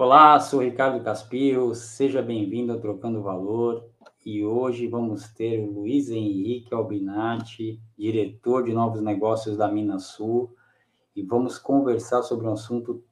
[0.00, 3.84] Olá, sou Ricardo Caspiro, seja bem-vindo ao Trocando Valor
[4.24, 10.54] e hoje vamos ter o Luiz Henrique Albinati, diretor de novos negócios da Minasul,
[11.16, 13.02] e vamos conversar sobre um assunto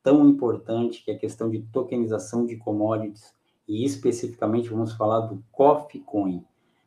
[0.00, 3.34] tão importante que é a questão de tokenização de commodities
[3.66, 6.44] e especificamente vamos falar do Coffee Coin,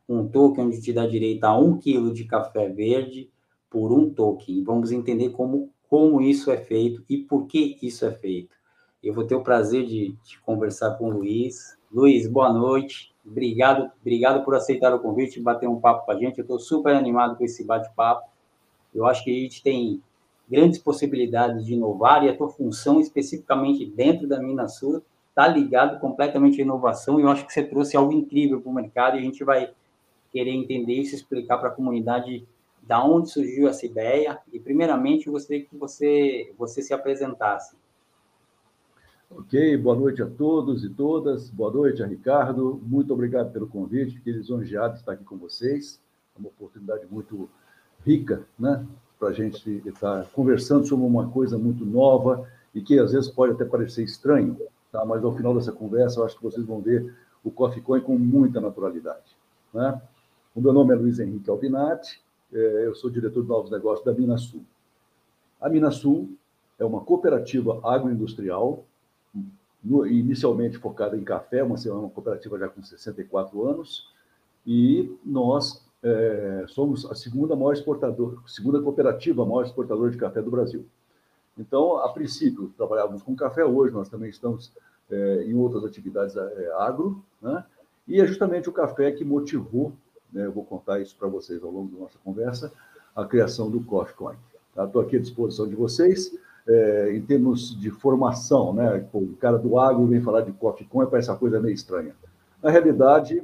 [0.07, 3.29] um token onde te dá direito a um quilo de café verde
[3.69, 4.63] por um token.
[4.63, 8.60] Vamos entender como, como isso é feito e por que isso é feito.
[9.03, 11.75] Eu vou ter o prazer de, de conversar com o Luiz.
[11.91, 13.11] Luiz, boa noite.
[13.25, 16.37] Obrigado, obrigado por aceitar o convite e bater um papo com a gente.
[16.37, 18.29] Eu estou super animado com esse bate-papo.
[18.93, 20.03] Eu acho que a gente tem
[20.47, 26.61] grandes possibilidades de inovar e a tua função especificamente dentro da Minasul está ligado completamente
[26.61, 29.23] à inovação e eu acho que você trouxe algo incrível para o mercado e a
[29.23, 29.73] gente vai
[30.31, 32.45] querer entender isso, explicar para a comunidade
[32.83, 37.80] da onde surgiu essa ideia e primeiramente eu gostaria que você você se apresentasse.
[39.33, 41.49] Ok, boa noite a todos e todas.
[41.49, 42.81] Boa noite a Ricardo.
[42.83, 44.15] Muito obrigado pelo convite.
[44.15, 46.01] Fiquei lisonjeado de estar aqui com vocês.
[46.35, 47.49] É uma oportunidade muito
[48.05, 48.85] rica, né?
[49.17, 53.53] Para a gente estar conversando sobre uma coisa muito nova e que às vezes pode
[53.53, 54.57] até parecer estranho,
[54.91, 55.05] tá?
[55.05, 58.17] Mas ao final dessa conversa, eu acho que vocês vão ver o Coffee Coin com
[58.17, 59.37] muita naturalidade,
[59.73, 60.01] né?
[60.53, 62.21] O meu nome é Luiz Henrique Albinati.
[62.51, 64.65] É, eu sou diretor de novos negócios da Minasul.
[65.59, 66.29] A Minasul
[66.77, 68.85] é uma cooperativa agroindustrial
[69.83, 74.07] no, inicialmente focada em café, uma, uma cooperativa já com 64 anos,
[74.65, 80.51] e nós é, somos a segunda maior exportadora, segunda cooperativa maior exportadora de café do
[80.51, 80.85] Brasil.
[81.57, 84.71] Então, a princípio, trabalhávamos com café, hoje nós também estamos
[85.09, 87.63] é, em outras atividades é, agro, né?
[88.07, 89.93] e é justamente o café que motivou,
[90.31, 92.71] né, eu vou contar isso para vocês ao longo da nossa conversa,
[93.15, 94.37] a criação do Coffee Coin.
[94.69, 95.01] Estou tá?
[95.01, 96.31] aqui à disposição de vocês
[96.67, 99.07] é, em termos de formação, né?
[99.13, 102.15] O cara do agro vem falar de coffee com, parece uma coisa meio estranha.
[102.61, 103.43] Na realidade,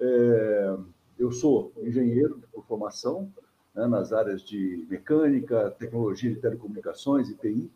[0.00, 0.76] é,
[1.18, 3.30] eu sou engenheiro por formação,
[3.74, 7.70] né, nas áreas de mecânica, tecnologia de telecomunicações, IPI,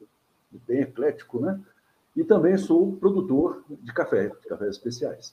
[0.67, 1.61] bem eclético, né?
[2.17, 5.33] E também sou produtor de café, de cafés especiais.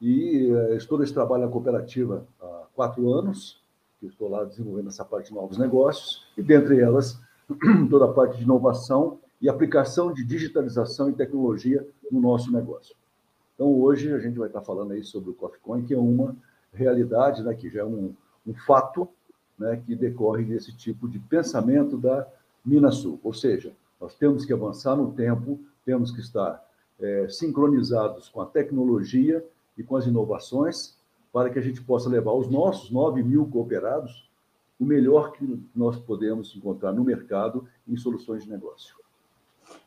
[0.00, 3.62] E é, estou nesse trabalho na cooperativa há quatro anos,
[4.00, 7.20] que estou lá desenvolvendo essa parte de novos negócios, e dentre elas
[7.90, 12.94] toda a parte de inovação e aplicação de digitalização e tecnologia no nosso negócio.
[13.54, 16.36] Então, hoje a gente vai estar falando aí sobre o CoffeeCoin, que é uma
[16.72, 18.14] realidade, né, que já é um,
[18.46, 19.08] um fato
[19.58, 22.26] né, que decorre desse tipo de pensamento da
[22.64, 23.20] Minasul.
[23.22, 26.62] Ou seja, nós temos que avançar no tempo, temos que estar
[27.00, 29.44] é, sincronizados com a tecnologia
[29.76, 30.96] e com as inovações
[31.32, 34.30] para que a gente possa levar os nossos 9 mil cooperados
[34.82, 38.96] o melhor que nós podemos encontrar no mercado em soluções de negócio.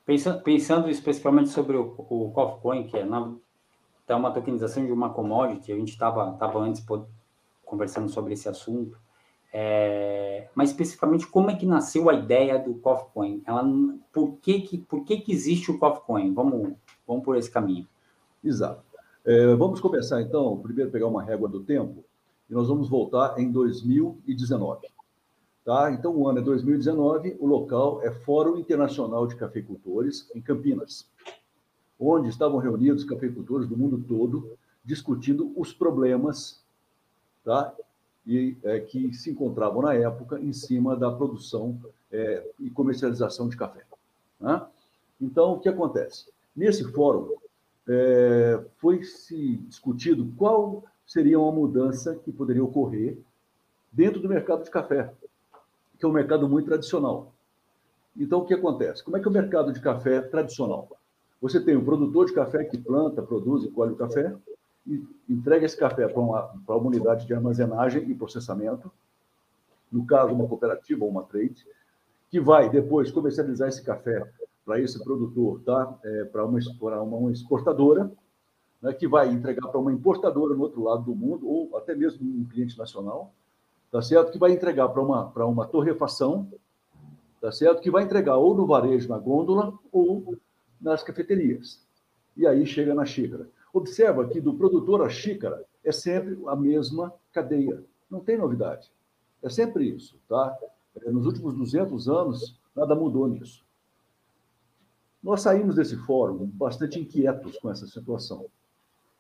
[0.05, 3.33] Pensando, pensando especificamente sobre o, o Coffee que é, na,
[4.07, 6.81] é uma tokenização de uma commodity, a gente estava tava antes
[7.65, 8.97] conversando sobre esse assunto,
[9.51, 13.43] é, mas especificamente como é que nasceu a ideia do Coin?
[13.45, 13.65] Ela,
[14.13, 16.33] por que que, por que que existe o Coin?
[16.33, 16.73] Vamos,
[17.05, 17.85] vamos por esse caminho.
[18.41, 18.81] Exato.
[19.25, 22.01] É, vamos começar então, primeiro pegar uma régua do tempo
[22.49, 24.87] e nós vamos voltar em 2019.
[25.63, 25.91] Tá?
[25.91, 31.09] Então, o ano é 2019, o local é Fórum Internacional de Cafeicultores, em Campinas,
[31.99, 36.63] onde estavam reunidos cafeicultores do mundo todo discutindo os problemas
[37.43, 37.73] tá?
[38.27, 41.79] e, é, que se encontravam na época em cima da produção
[42.11, 43.83] é, e comercialização de café.
[44.39, 44.69] Tá?
[45.19, 46.29] Então, o que acontece?
[46.55, 47.33] Nesse fórum,
[47.87, 53.17] é, foi se discutido qual seria uma mudança que poderia ocorrer
[53.91, 55.13] dentro do mercado de café,
[55.97, 57.31] que é um mercado muito tradicional.
[58.17, 59.03] Então, o que acontece?
[59.03, 60.89] Como é que é o mercado de café tradicional?
[61.41, 64.35] Você tem um produtor de café que planta, produz e colhe o café,
[64.87, 68.91] e entrega esse café para uma, para uma unidade de armazenagem e processamento,
[69.91, 71.65] no caso, uma cooperativa ou uma trade,
[72.29, 74.29] que vai depois comercializar esse café
[74.65, 75.97] para esse produtor, tá?
[76.03, 76.59] É, para uma,
[77.01, 78.11] uma exportadora,
[78.85, 82.23] né, que vai entregar para uma importadora no outro lado do mundo, ou até mesmo
[82.23, 83.33] um cliente nacional,
[83.91, 84.31] tá certo?
[84.31, 86.47] Que vai entregar para uma, uma torrefação,
[87.41, 87.81] tá certo?
[87.81, 90.37] Que vai entregar ou no varejo, na gôndola, ou
[90.79, 91.83] nas cafeterias.
[92.37, 93.49] E aí chega na xícara.
[93.73, 97.83] Observa que do produtor à xícara é sempre a mesma cadeia.
[98.07, 98.91] Não tem novidade.
[99.41, 100.55] É sempre isso, tá?
[101.03, 103.65] É, nos últimos 200 anos, nada mudou nisso.
[105.23, 108.45] Nós saímos desse fórum bastante inquietos com essa situação.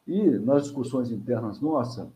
[0.07, 2.07] E nas discussões internas nossas,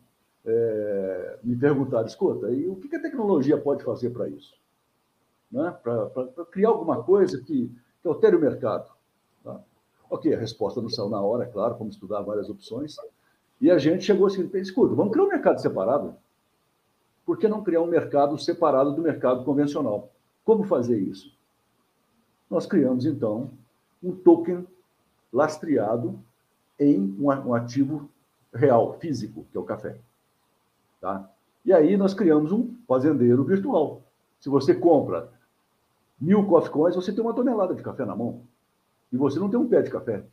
[0.44, 4.54] é, me perguntaram, escuta, e o que a tecnologia pode fazer para isso?
[5.50, 5.76] Né?
[5.82, 7.70] Para criar alguma coisa que,
[8.00, 8.90] que altere o mercado.
[9.42, 9.60] Tá?
[10.08, 12.96] Ok, a resposta não saiu na hora, é claro, vamos estudar várias opções.
[13.60, 16.14] E a gente chegou assim, escuta, vamos criar um mercado separado?
[17.26, 20.10] Por que não criar um mercado separado do mercado convencional?
[20.44, 21.32] Como fazer isso?
[22.48, 23.50] Nós criamos, então,
[24.02, 24.66] um token
[25.32, 26.18] lastreado
[26.80, 28.08] em um ativo
[28.52, 29.96] real, físico, que é o café.
[31.00, 31.30] Tá?
[31.64, 34.02] E aí nós criamos um fazendeiro virtual.
[34.40, 35.28] Se você compra
[36.18, 38.42] mil coffee coins, você tem uma tonelada de café na mão.
[39.12, 40.24] E você não tem um pé de café.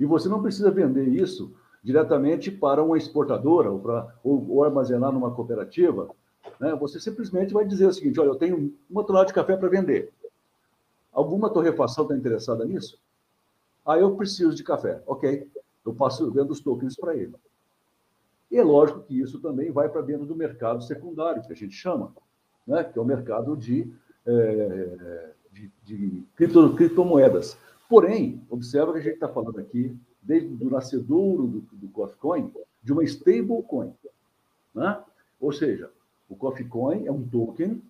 [0.00, 5.12] E você não precisa vender isso diretamente para uma exportadora ou, para, ou, ou armazenar
[5.12, 6.08] numa cooperativa.
[6.58, 6.74] Né?
[6.76, 10.12] Você simplesmente vai dizer o seguinte: olha, eu tenho uma tonelada de café para vender.
[11.12, 12.98] Alguma torrefação está interessada nisso?
[13.84, 15.02] Ah, eu preciso de café.
[15.06, 15.50] Ok,
[15.84, 17.34] eu passo vendo os tokens para ele.
[18.50, 21.74] E é lógico que isso também vai para dentro do mercado secundário, que a gente
[21.74, 22.12] chama,
[22.66, 22.84] né?
[22.84, 23.92] que é o mercado de,
[24.26, 27.58] é, de, de cripto, criptomoedas.
[27.88, 32.50] Porém, observa que a gente está falando aqui, desde o nascedouro do, do Coffee
[32.82, 33.92] de uma stablecoin.
[34.74, 35.02] Né?
[35.40, 35.90] Ou seja,
[36.28, 37.82] o Coffee Coin é um token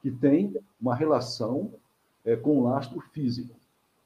[0.00, 1.72] que tem uma relação
[2.24, 3.54] é, com o lastro físico.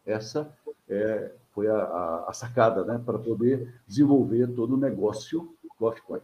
[0.05, 0.53] Essa
[0.89, 6.21] é, foi a, a, a sacada né, para poder desenvolver todo o negócio Coffee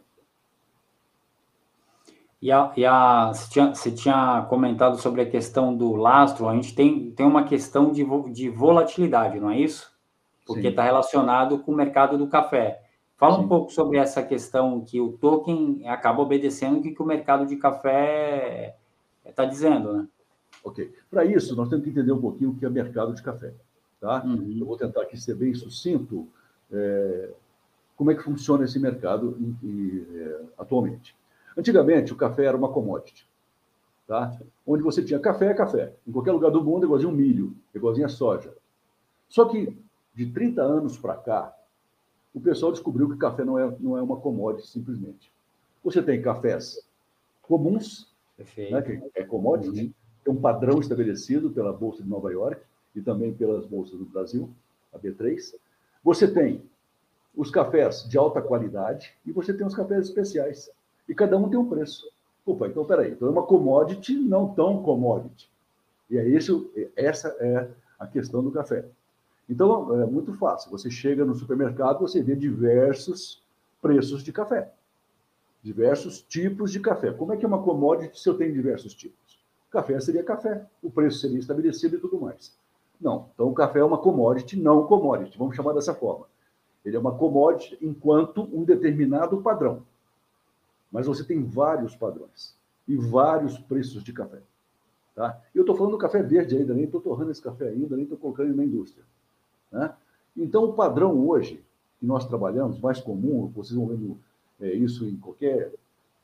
[2.41, 6.53] E, a, e a, você, tinha, você tinha comentado sobre a questão do lastro, a
[6.53, 9.95] gente tem, tem uma questão de, de volatilidade, não é isso?
[10.45, 12.81] Porque está relacionado com o mercado do café.
[13.17, 13.45] Fala Sim.
[13.45, 17.45] um pouco sobre essa questão que o token acaba obedecendo o que, que o mercado
[17.45, 18.75] de café
[19.25, 20.07] está dizendo, né?
[20.63, 20.93] Ok.
[21.09, 23.53] Para isso, nós temos que entender um pouquinho o que é mercado de café.
[24.05, 24.23] Tá?
[24.23, 24.57] Uhum.
[24.59, 26.27] Eu vou tentar aqui ser bem sucinto.
[26.71, 27.31] É,
[27.97, 31.15] como é que funciona esse mercado é, atualmente.
[31.57, 33.27] Antigamente, o café era uma commodity.
[34.07, 34.39] Tá?
[34.67, 35.93] Onde você tinha café é café.
[36.07, 38.53] Em qualquer lugar do mundo, é igualzinho milho, é igualzinho a soja.
[39.27, 39.75] Só que,
[40.13, 41.55] de 30 anos para cá,
[42.31, 45.31] o pessoal descobriu que café não é, não é uma commodity, simplesmente.
[45.83, 46.87] Você tem cafés
[47.41, 49.93] comuns, né, que é commodity, uhum.
[50.23, 52.61] tem um padrão estabelecido pela Bolsa de Nova York
[52.95, 54.49] e também pelas bolsas do Brasil,
[54.93, 55.53] a B3.
[56.03, 56.63] Você tem
[57.35, 60.69] os cafés de alta qualidade e você tem os cafés especiais.
[61.07, 62.09] E cada um tem um preço.
[62.45, 65.49] Opa, então peraí, então é uma commodity não tão commodity.
[66.09, 67.69] E é isso, essa é
[67.99, 68.85] a questão do café.
[69.49, 70.71] Então é muito fácil.
[70.71, 73.43] Você chega no supermercado, você vê diversos
[73.81, 74.71] preços de café,
[75.61, 77.11] diversos tipos de café.
[77.11, 79.39] Como é que é uma commodity se eu tenho diversos tipos?
[79.71, 82.55] Café seria café, o preço seria estabelecido e tudo mais.
[82.99, 86.25] Não, então o café é uma commodity não commodity, vamos chamar dessa forma.
[86.83, 89.83] Ele é uma commodity enquanto um determinado padrão.
[90.91, 92.55] Mas você tem vários padrões
[92.87, 94.41] e vários preços de café.
[95.15, 95.41] Tá?
[95.53, 98.17] Eu estou falando do café verde ainda, nem estou torrando esse café ainda, nem estou
[98.17, 99.03] colocando ele na indústria.
[99.71, 99.93] Né?
[100.35, 101.63] Então, o padrão hoje
[101.99, 104.17] que nós trabalhamos, mais comum, vocês vão vendo
[104.59, 105.71] é, isso em qualquer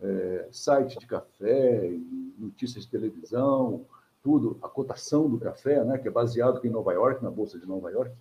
[0.01, 1.89] é, site de café,
[2.37, 3.85] notícias de televisão,
[4.23, 7.59] tudo, a cotação do café, né, que é baseado aqui em Nova York, na Bolsa
[7.59, 8.13] de Nova York,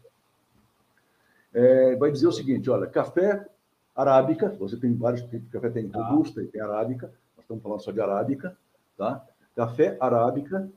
[1.52, 3.46] é, vai dizer o seguinte: olha, café
[3.94, 6.02] arábica, você tem vários tipos de café, tem tá.
[6.02, 8.56] robusta e tem arábica, nós estamos falando só de arábica,
[8.96, 9.26] tá?
[9.54, 10.70] Café arábica,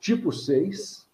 [0.00, 1.06] tipo 6,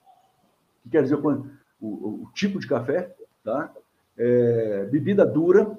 [0.82, 1.46] que quer dizer o,
[1.80, 1.86] o,
[2.24, 3.72] o tipo de café, tá?
[4.16, 5.76] É, bebida dura,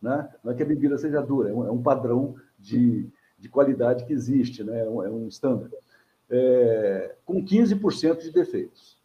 [0.00, 0.32] né?
[0.44, 4.04] não é que a bebida seja dura, é um, é um padrão de, de qualidade
[4.04, 4.80] que existe, né?
[4.86, 5.26] é um, é um
[6.30, 8.96] é, com 15% de defeitos.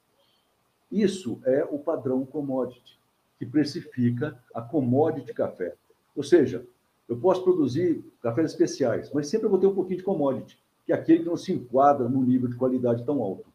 [0.91, 2.99] Isso é o padrão commodity
[3.39, 5.75] que precifica a commodity café.
[6.15, 6.65] Ou seja,
[7.09, 10.93] eu posso produzir cafés especiais, mas sempre eu vou ter um pouquinho de commodity, que
[10.93, 13.45] é aquele que não se enquadra no nível de qualidade tão alto.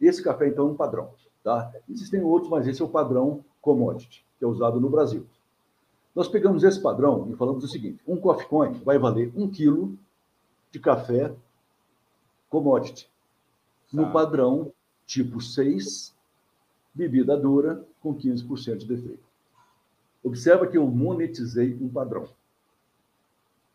[0.00, 1.10] Esse café, então, é um padrão.
[1.42, 1.72] Tá?
[1.88, 5.26] Existem outros, mas esse é o padrão commodity, que é usado no Brasil.
[6.14, 9.96] Nós pegamos esse padrão e falamos o seguinte: um coffee coin vai valer um quilo
[10.70, 11.32] de café
[12.48, 13.08] commodity,
[13.92, 14.10] no tá.
[14.10, 14.72] padrão
[15.06, 16.14] tipo 6,
[16.94, 19.26] bebida dura com 15% de defeito.
[20.22, 22.28] Observa que eu monetizei um padrão.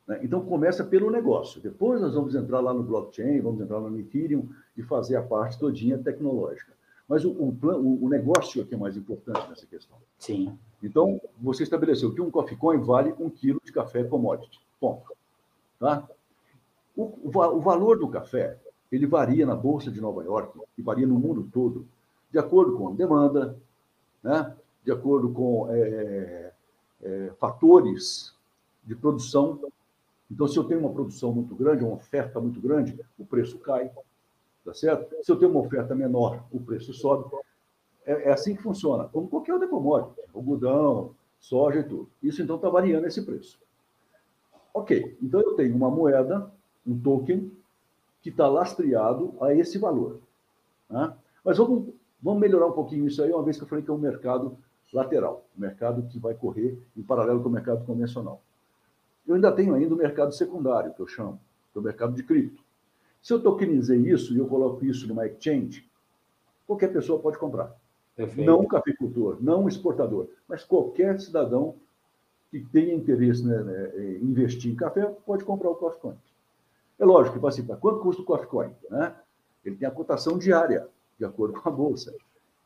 [0.08, 0.20] Né?
[0.24, 1.62] Então, começa pelo negócio.
[1.62, 5.24] Depois nós vamos entrar lá no blockchain, vamos entrar lá no Ethereum e fazer a
[5.24, 6.74] parte todinha tecnológica.
[7.08, 9.98] Mas o, o, o negócio é que é mais importante nessa questão.
[10.18, 10.58] Sim.
[10.82, 14.60] Então, você estabeleceu que um coffee coin vale um quilo de café commodity.
[14.80, 15.13] Ponto.
[15.80, 16.08] Tá?
[16.95, 18.59] O, o, valor do café,
[18.91, 21.88] ele varia na Bolsa de Nova York e varia no mundo todo
[22.31, 23.57] de acordo com a demanda,
[24.23, 24.55] né?
[24.83, 26.51] de acordo com é,
[27.01, 28.35] é, fatores
[28.83, 29.59] de produção.
[30.29, 33.91] Então, se eu tenho uma produção muito grande, uma oferta muito grande, o preço cai,
[34.65, 35.15] tá certo?
[35.23, 37.29] Se eu tenho uma oferta menor, o preço sobe.
[38.05, 42.09] é, é assim que funciona, como qualquer outra commodity, algodão, soja e tudo.
[42.21, 43.59] Isso então está variando esse preço.
[44.73, 46.51] Ok, então eu tenho uma moeda,
[46.85, 47.51] um token,
[48.21, 50.19] que está lastreado a esse valor.
[50.89, 51.13] Né?
[51.43, 53.93] Mas vamos, vamos melhorar um pouquinho isso aí, uma vez que eu falei que é
[53.93, 54.57] um mercado
[54.93, 58.41] lateral, um mercado que vai correr em paralelo com o mercado convencional.
[59.27, 61.39] Eu ainda tenho ainda o mercado secundário, que eu chamo,
[61.71, 62.61] que é o mercado de cripto.
[63.21, 65.89] Se eu tokenizei isso e eu coloco isso numa exchange,
[66.67, 67.73] qualquer pessoa pode comprar.
[68.15, 68.45] Perfeito.
[68.45, 71.75] Não um cafeicultor, não um exportador, mas qualquer cidadão
[72.51, 76.15] que tenha interesse né, né, em investir em café pode comprar o Coffee Coin.
[77.00, 78.71] É lógico que assim, quanto custa o Coffee Coin?
[78.89, 79.15] Né?
[79.65, 82.13] Ele tem a cotação diária, de acordo com a bolsa.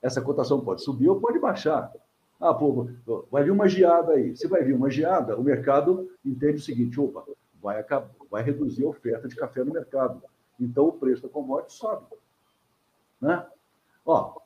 [0.02, 1.92] Essa cotação pode subir ou pode baixar.
[2.40, 2.88] Ah, pô,
[3.32, 4.36] vai vir uma geada aí.
[4.36, 7.24] Se vai vir uma geada, o mercado entende o seguinte: opa,
[7.62, 10.22] vai, acabar, vai reduzir a oferta de café no mercado.
[10.60, 12.06] Então o preço da commodity sobe.
[13.20, 13.44] Né?
[14.06, 14.38] Ó,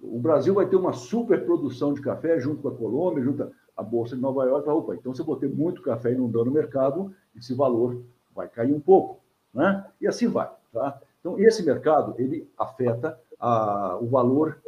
[0.00, 4.16] o Brasil vai ter uma superprodução de café junto com a Colômbia, junto à Bolsa
[4.16, 4.68] de Nova York.
[4.68, 8.02] Opa, então se eu botei muito café inundando o mercado, esse valor
[8.34, 9.20] vai cair um pouco.
[9.56, 9.86] Né?
[10.02, 10.50] E assim vai.
[10.70, 11.00] Tá?
[11.18, 14.58] Então, esse mercado ele afeta a, o valor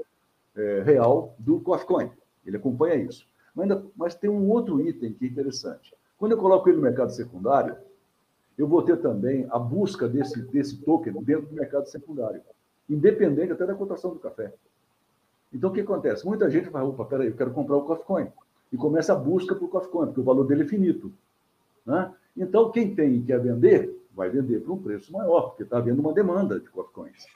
[0.57, 2.11] é, real do Coffee Coin.
[2.45, 3.27] Ele acompanha isso.
[3.55, 5.95] Mas, ainda, mas tem um outro item que é interessante.
[6.17, 7.77] Quando eu coloco ele no mercado secundário,
[8.57, 12.41] eu vou ter também a busca desse, desse token dentro do mercado secundário,
[12.89, 14.53] independente até da cotação do café.
[15.53, 16.27] Então, o que acontece?
[16.27, 18.29] Muita gente fala, opa, peraí, eu quero comprar o Coffee Coin.
[18.73, 21.13] E começa a busca por Coffee Coin, porque o valor dele é finito.
[21.85, 22.13] Né?
[22.37, 26.01] Então, quem tem e quer vender, vai vender por um preço maior, porque está havendo
[26.01, 27.27] uma demanda de Coffee Coins.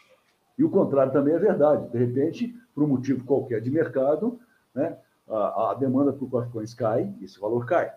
[0.58, 1.88] E o contrário também é verdade.
[1.88, 4.40] De repente, por um motivo qualquer de mercado,
[4.74, 4.98] né,
[5.28, 7.94] a, a demanda por Coins cai, esse valor cai.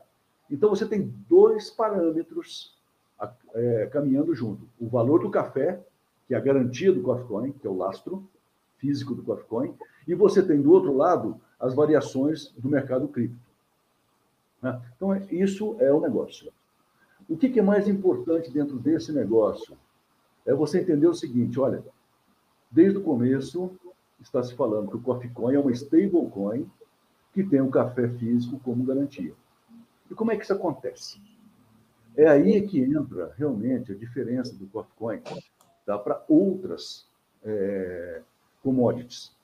[0.52, 2.78] Então, você tem dois parâmetros
[3.56, 4.68] é, caminhando junto.
[4.80, 5.82] O valor do café,
[6.28, 8.24] que é a garantia do Coffee Coin, que é o lastro
[8.78, 9.74] físico do Coffee Coin,
[10.08, 13.50] e você tem do outro lado as variações do mercado cripto.
[14.62, 14.80] Né?
[14.96, 16.54] Então, é, isso é o negócio.
[17.28, 19.76] O que é mais importante dentro desse negócio?
[20.46, 21.84] É você entender o seguinte: olha,
[22.70, 23.72] desde o começo
[24.20, 26.70] está se falando que o Coffee Coin é uma stablecoin
[27.34, 29.34] que tem o café físico como garantia.
[30.10, 31.20] E como é que isso acontece?
[32.16, 35.22] É aí que entra realmente a diferença do Coffee Coin
[35.86, 37.10] tá, para outras
[37.44, 38.22] é,
[38.64, 39.36] commodities.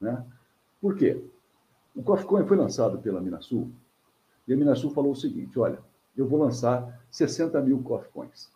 [0.00, 0.24] Né?
[0.80, 1.22] Por quê?
[1.94, 3.70] O Coffee Coin foi lançado pela Minasul
[4.46, 5.82] e a Minasul falou o seguinte: olha,
[6.20, 8.50] eu vou lançar 60 mil Coffee Coins.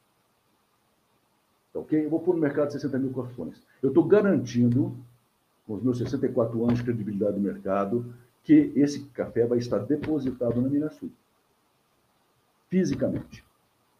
[1.72, 2.04] Tá ok?
[2.04, 3.62] Eu vou pôr no mercado 60 mil Coffee Coins.
[3.82, 4.96] Eu estou garantindo,
[5.66, 10.60] com os meus 64 anos de credibilidade do mercado, que esse café vai estar depositado
[10.60, 11.10] na Minasul.
[12.68, 13.44] Fisicamente.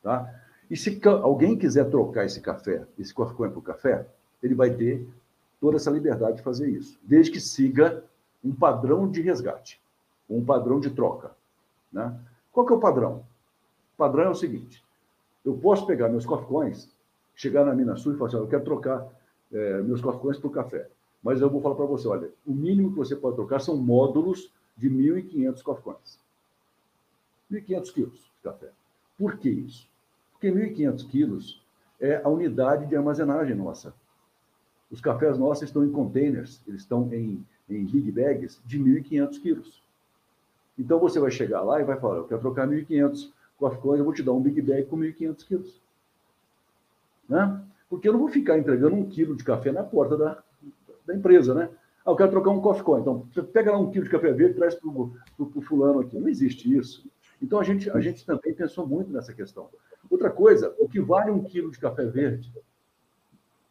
[0.02, 0.42] Tá?
[0.71, 4.07] E se alguém quiser trocar esse café, esse Coffee Coin por café,
[4.42, 5.07] ele vai ter
[5.61, 8.02] toda essa liberdade de fazer isso, desde que siga
[8.45, 9.81] um padrão de resgate,
[10.28, 11.31] um padrão de troca.
[11.92, 12.19] Né?
[12.50, 13.25] Qual que é o padrão?
[14.03, 14.85] Padrão é o seguinte:
[15.45, 16.91] eu posso pegar meus coffee coins,
[17.37, 19.07] chegar na Minas Sul e falar assim, eu quero trocar
[19.53, 20.89] é, meus coffee coins por café.
[21.23, 24.53] Mas eu vou falar para você, olha, o mínimo que você pode trocar são módulos
[24.77, 26.19] de 1.500 coffee coins.
[27.49, 28.71] 1.500 quilos de café.
[29.17, 29.89] Por que isso?
[30.33, 31.63] Porque 1.500 quilos
[32.01, 33.95] é a unidade de armazenagem nossa.
[34.91, 39.81] Os cafés nossos estão em containers, eles estão em, em big bags de 1.500 quilos.
[40.77, 43.31] Então você vai chegar lá e vai falar: eu quero trocar 1.500
[43.62, 45.81] coffee coins, eu vou te dar um big bag com 1.500 quilos.
[47.28, 47.62] Né?
[47.88, 50.42] Porque eu não vou ficar entregando um quilo de café na porta da,
[51.07, 51.71] da empresa, né?
[52.04, 53.00] Ah, eu quero trocar um coffee coin.
[53.00, 56.19] Então, você pega lá um quilo de café verde e traz para o fulano aqui.
[56.19, 57.09] Não existe isso.
[57.40, 59.69] Então, a gente, a gente também pensou muito nessa questão.
[60.11, 62.52] Outra coisa, o que vale um quilo de café verde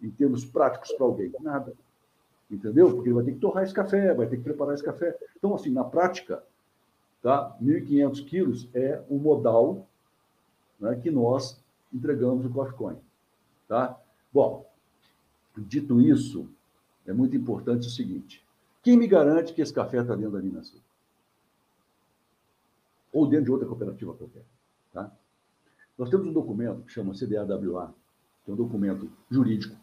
[0.01, 1.33] em termos práticos para alguém?
[1.41, 1.73] Nada.
[2.49, 2.89] Entendeu?
[2.93, 5.17] Porque ele vai ter que torrar esse café, vai ter que preparar esse café.
[5.37, 6.41] Então, assim, na prática,
[7.21, 7.55] tá?
[7.61, 9.87] 1.500 quilos é o modal
[10.79, 11.63] né, que nós
[11.93, 12.97] entregamos o Coin.
[13.67, 13.97] Tá?
[14.33, 14.69] Bom,
[15.57, 16.49] dito isso,
[17.05, 18.45] é muito importante o seguinte:
[18.81, 20.81] quem me garante que esse café está dentro da Minas Sul?
[23.13, 24.43] Ou dentro de outra cooperativa qualquer.
[24.93, 25.11] Tá?
[25.97, 27.93] Nós temos um documento que chama CDAWA,
[28.43, 29.75] que é um documento jurídico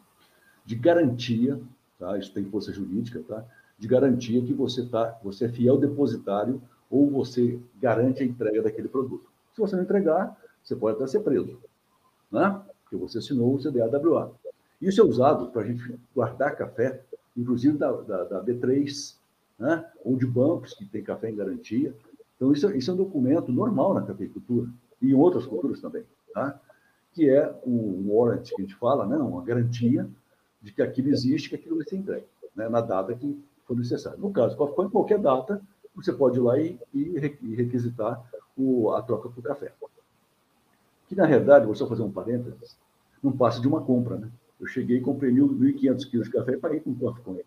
[0.64, 1.60] de garantia,
[1.98, 2.18] tá?
[2.18, 3.44] isso tem força jurídica, tá?
[3.78, 8.88] de garantia que você, tá, você é fiel depositário ou você garante a entrega daquele
[8.88, 9.30] produto.
[9.54, 11.58] Se você não entregar, você pode até ser preso,
[12.30, 12.60] né?
[12.82, 14.32] porque você assinou o CDAWA.
[14.80, 17.02] Isso é usado para a gente guardar café,
[17.36, 19.16] inclusive da, da, da, B3,
[19.58, 19.84] né?
[20.04, 21.94] ou de bancos que tem café em garantia.
[22.36, 24.68] Então, isso, isso é um documento normal na cafeicultura
[25.02, 26.58] e em outras culturas também, tá?
[27.12, 29.16] que é o warrant que a gente fala, né?
[29.16, 30.08] uma garantia
[30.62, 32.68] de que aquilo existe, que aquilo vai ser entregue, né?
[32.68, 34.18] na data que for necessário.
[34.18, 35.60] No caso, Coin, qualquer data,
[36.04, 38.22] você pode ir lá e, e requisitar
[38.56, 39.72] o, a troca por café.
[41.08, 42.78] Que, na realidade, vou só fazer um parênteses,
[43.22, 44.30] não passa de uma compra, né?
[44.60, 47.40] Eu cheguei comprei 1.500 quilos de café e paguei com Coin.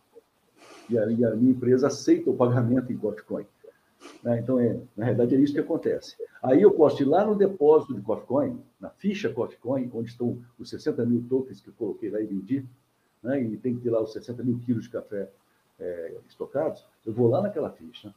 [0.89, 3.46] E a, e a minha empresa aceita o pagamento em Coffee Coin.
[4.24, 4.39] Né?
[4.39, 6.15] Então, é, na realidade, é isso que acontece.
[6.41, 9.60] Aí eu posso ir lá no depósito de Coffee na ficha Coffee
[9.93, 12.65] onde estão os 60 mil tokens que eu coloquei lá e vendi,
[13.22, 13.41] né?
[13.41, 15.29] e tem que ter lá os 60 mil quilos de café
[15.79, 18.13] é, estocados, eu vou lá naquela ficha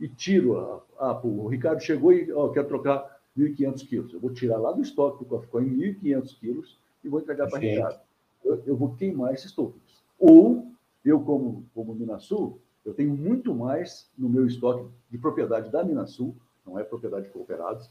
[0.00, 0.58] e tiro.
[0.58, 4.12] A, ah, o Ricardo chegou e ó, quer trocar 1.500 quilos.
[4.12, 7.60] Eu vou tirar lá do estoque do Coffee 1.500 quilos e vou entregar para o
[7.60, 8.00] Ricardo.
[8.44, 10.02] Eu, eu, vou queimar esses tokens.
[10.18, 10.66] Ou
[11.04, 16.34] eu, como, como Minasul, eu tenho muito mais no meu estoque de propriedade da Minasul,
[16.66, 17.88] não é propriedade de cooperados,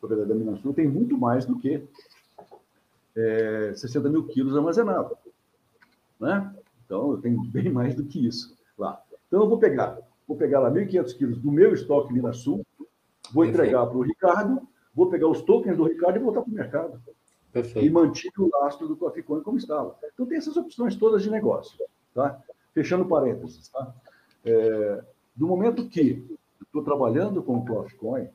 [0.00, 1.82] propriedade da Minasul, tem muito mais do que
[3.16, 5.16] é, 60 mil quilos armazenados.
[6.18, 6.54] Né?
[6.84, 9.00] Então, eu tenho bem mais do que isso lá.
[9.26, 12.64] Então, eu vou pegar, vou pegar lá 1.500 quilos do meu estoque Minasul,
[13.32, 14.62] vou entregar para o Ricardo,
[14.94, 17.02] vou pegar os tokens do Ricardo e voltar para o mercado.
[17.52, 17.86] Perfeito.
[17.86, 19.96] E mantive o lastro do Coffee Coin como estava.
[20.14, 21.78] Então, tem essas opções todas de negócio.
[22.14, 22.40] Tá?
[22.72, 23.68] Fechando parênteses.
[23.68, 23.94] Tá?
[24.44, 25.04] É,
[25.36, 26.26] do momento que
[26.62, 28.28] estou trabalhando com o Coffee Coin,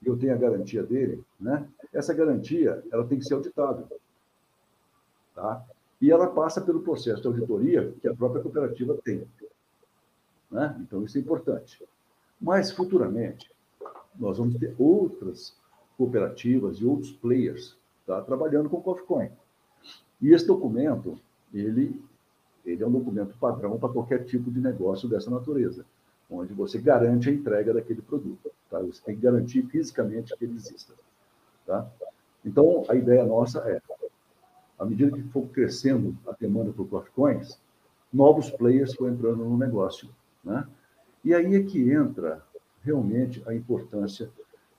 [0.00, 1.66] e eu tenho a garantia dele, né?
[1.92, 3.86] essa garantia ela tem que ser auditável.
[5.34, 5.64] Tá?
[6.00, 9.26] E ela passa pelo processo de auditoria que a própria cooperativa tem.
[10.54, 10.76] Né?
[10.80, 11.84] Então, isso é importante.
[12.40, 13.50] Mas, futuramente,
[14.16, 15.56] nós vamos ter outras
[15.98, 19.30] cooperativas e outros players tá, trabalhando com o Coffee Coin.
[20.22, 21.18] E esse documento,
[21.52, 22.00] ele
[22.64, 25.84] ele é um documento padrão para qualquer tipo de negócio dessa natureza,
[26.30, 28.50] onde você garante a entrega daquele produto.
[28.70, 28.78] Tá?
[28.80, 30.94] Você tem que garantir fisicamente que ele exista.
[31.66, 31.86] Tá?
[32.42, 33.82] Então, a ideia nossa é,
[34.78, 37.12] à medida que for crescendo a demanda por Coffee
[38.10, 40.08] novos players vão entrando no negócio.
[40.44, 40.66] Né?
[41.24, 42.44] E aí é que entra
[42.82, 44.30] realmente a importância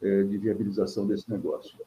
[0.02, 1.78] é, de viabilização desse negócio.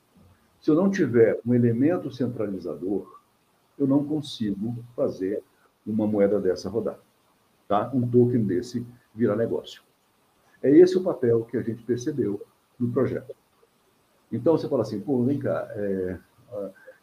[0.60, 3.20] Se eu não tiver um elemento centralizador,
[3.78, 5.42] eu não consigo fazer
[5.86, 6.98] uma moeda dessa rodar,
[7.68, 7.90] tá?
[7.94, 9.82] Um token desse virar negócio.
[10.60, 12.44] É esse o papel que a gente percebeu
[12.78, 13.34] no projeto.
[14.30, 16.18] Então você fala assim, pô, vem cá, é,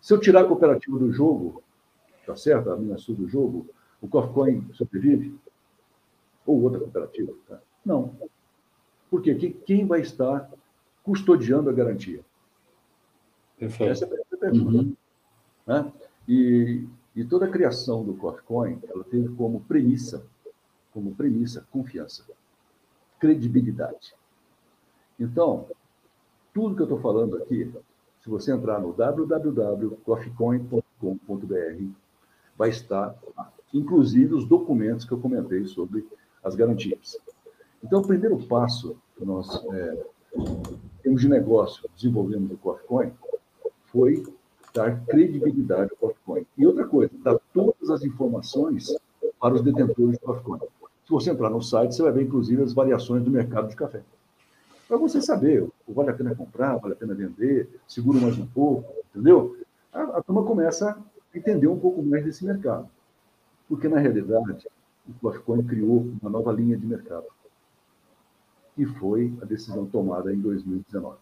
[0.02, 1.64] se eu tirar a cooperativa do jogo,
[2.26, 2.70] tá certo?
[2.70, 3.68] A minha sul do jogo,
[4.02, 5.36] o Corcoin sobrevive?
[6.46, 7.34] Ou outra cooperativa?
[7.48, 7.60] Tá?
[7.86, 8.16] Não.
[9.10, 9.36] Por quê?
[9.66, 10.50] Quem vai estar
[11.04, 12.22] custodiando a garantia?
[13.58, 13.92] Perfeito.
[13.92, 14.78] Essa é a pergunta.
[14.78, 14.96] Uhum.
[15.68, 15.94] Né?
[16.28, 20.26] E e toda a criação do Coffee ela teve como premissa,
[20.92, 22.26] como premissa, confiança,
[23.18, 24.14] credibilidade.
[25.18, 25.66] Então,
[26.54, 27.72] tudo que eu estou falando aqui,
[28.22, 31.86] se você entrar no www.coffeecoin.com.br,
[32.58, 33.18] vai estar
[33.74, 36.06] inclusive os documentos que eu comentei sobre
[36.46, 37.18] as garantias.
[37.84, 40.06] Então, o primeiro passo que nós é,
[41.02, 43.12] temos de negócio desenvolvendo o Coffee
[43.88, 44.24] foi
[44.74, 48.96] dar credibilidade ao Coffee E outra coisa, dar todas as informações
[49.40, 50.70] para os detentores do Coffee
[51.06, 54.02] Se você entrar no site, você vai ver, inclusive, as variações do mercado de café.
[54.88, 58.94] Para você saber, vale a pena comprar, vale a pena vender, seguro mais um pouco,
[59.10, 59.58] entendeu?
[59.92, 62.88] A, a turma começa a entender um pouco mais desse mercado.
[63.68, 64.68] Porque, na realidade,
[65.08, 67.26] o Coffee criou uma nova linha de mercado.
[68.78, 71.18] E foi a decisão tomada em 2019.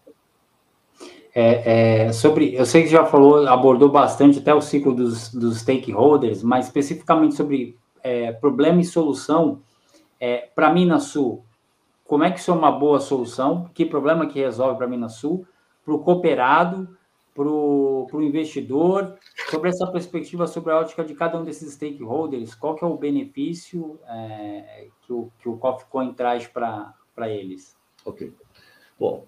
[1.34, 5.58] É, é, sobre, eu sei que já falou, abordou bastante até o ciclo dos, dos
[5.58, 9.60] stakeholders, mas especificamente sobre é, problema e solução,
[10.20, 11.44] é, para Minas Sul,
[12.04, 13.68] como é que isso é uma boa solução?
[13.74, 15.46] Que problema que resolve para Minas Sul?
[15.84, 16.88] Para o cooperado,
[17.34, 19.18] para o investidor,
[19.50, 22.96] sobre essa perspectiva, sobre a ótica de cada um desses stakeholders, qual que é o
[22.96, 27.76] benefício é, que, o, que o Coffee Coin traz para eles?
[28.04, 28.32] Ok.
[28.98, 29.26] Bom,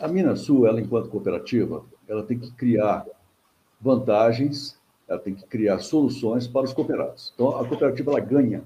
[0.00, 3.06] a Minas Sul, ela enquanto cooperativa, ela tem que criar
[3.80, 7.32] vantagens, ela tem que criar soluções para os cooperados.
[7.34, 8.64] Então, a cooperativa ela ganha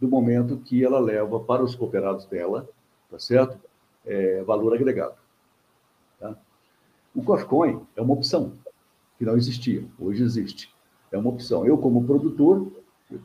[0.00, 2.66] do momento que ela leva para os cooperados dela,
[3.10, 3.60] tá certo?
[4.06, 5.14] É, valor agregado.
[6.18, 6.34] Tá?
[7.14, 8.52] O Coffcoin é uma opção
[9.18, 10.72] que não existia, hoje existe.
[11.10, 11.66] É uma opção.
[11.66, 12.70] Eu, como produtor,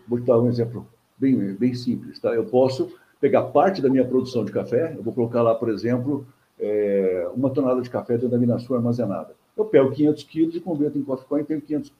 [0.07, 2.33] vou dar um exemplo bem, bem simples, tá?
[2.33, 6.27] Eu posso pegar parte da minha produção de café, eu vou colocar lá, por exemplo,
[6.59, 9.35] é, uma tonelada de café dentro da Minasul armazenada.
[9.55, 11.93] Eu pego 500 quilos e converto em coffee coin e tenho 500,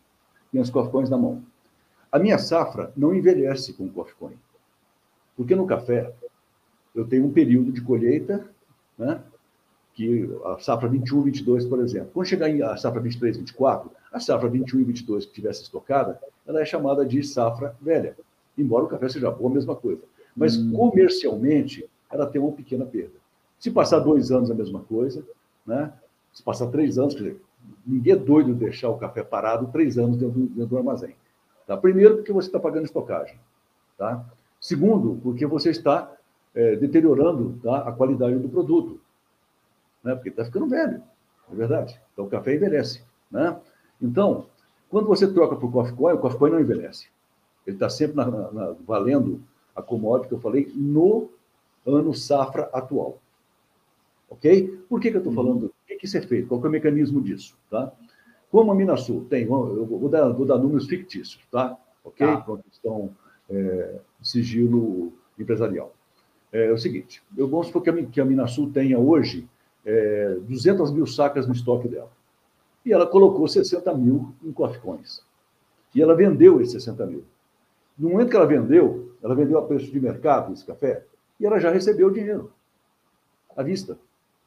[0.51, 1.43] 500 coffee coins na mão.
[2.11, 4.35] A minha safra não envelhece com coffee coin.
[5.37, 6.13] Porque no café
[6.93, 8.45] eu tenho um período de colheita,
[8.97, 9.21] né?
[9.95, 12.09] Que a safra 21, 22, por exemplo.
[12.13, 16.19] Quando chegar em a safra 23, 24, a safra 21 e 22 que tivesse estocada,
[16.45, 18.15] ela é chamada de safra velha.
[18.57, 20.01] embora o café seja bom, a mesma coisa.
[20.35, 20.73] Mas hum.
[20.73, 23.15] comercialmente, ela tem uma pequena perda.
[23.57, 25.25] Se passar dois anos, a mesma coisa,
[25.65, 25.91] né?
[26.33, 27.41] Se passar três anos, quer dizer,
[27.87, 31.15] ninguém é doido de deixar o café parado três anos dentro, dentro do armazém.
[31.65, 31.77] Tá?
[31.77, 33.37] Primeiro, porque você está pagando estocagem.
[33.97, 34.25] Tá?
[34.59, 36.11] Segundo, porque você está
[36.53, 38.99] é, deteriorando tá, a qualidade do produto.
[40.05, 40.13] Né?
[40.13, 41.01] Porque está ficando velho,
[41.51, 41.99] é verdade.
[42.13, 43.03] Então, o café envelhece.
[43.29, 43.59] Né?
[43.99, 44.45] Então,
[44.87, 47.09] quando você troca por coffee coin, o coffee coin não envelhece.
[47.65, 49.41] Ele está sempre na, na, valendo
[49.75, 51.29] a commodity que eu falei no
[51.85, 53.19] ano safra atual.
[54.29, 54.79] Ok?
[54.87, 55.43] Por que, que eu estou uhum.
[55.43, 55.65] falando?
[55.65, 56.47] O que, que isso é feito?
[56.47, 57.57] Qual é o mecanismo disso?
[57.69, 57.91] Tá?
[58.51, 61.77] Como a Minasul tem, eu vou dar, vou dar números fictícios, tá?
[62.03, 62.25] Ok?
[62.25, 62.45] Tá.
[62.69, 63.09] Questão
[63.49, 65.93] é, sigilo empresarial.
[66.51, 69.47] É, é, o seguinte, eu vamos supor que a, que a Minasul tenha hoje
[69.85, 72.09] é, 200 mil sacas no estoque dela.
[72.85, 75.23] E ela colocou 60 mil em coins.
[75.93, 77.23] E ela vendeu esses 60 mil.
[77.97, 81.03] No momento que ela vendeu, ela vendeu a preço de mercado esse café,
[81.39, 82.51] e ela já recebeu o dinheiro
[83.55, 83.97] à vista.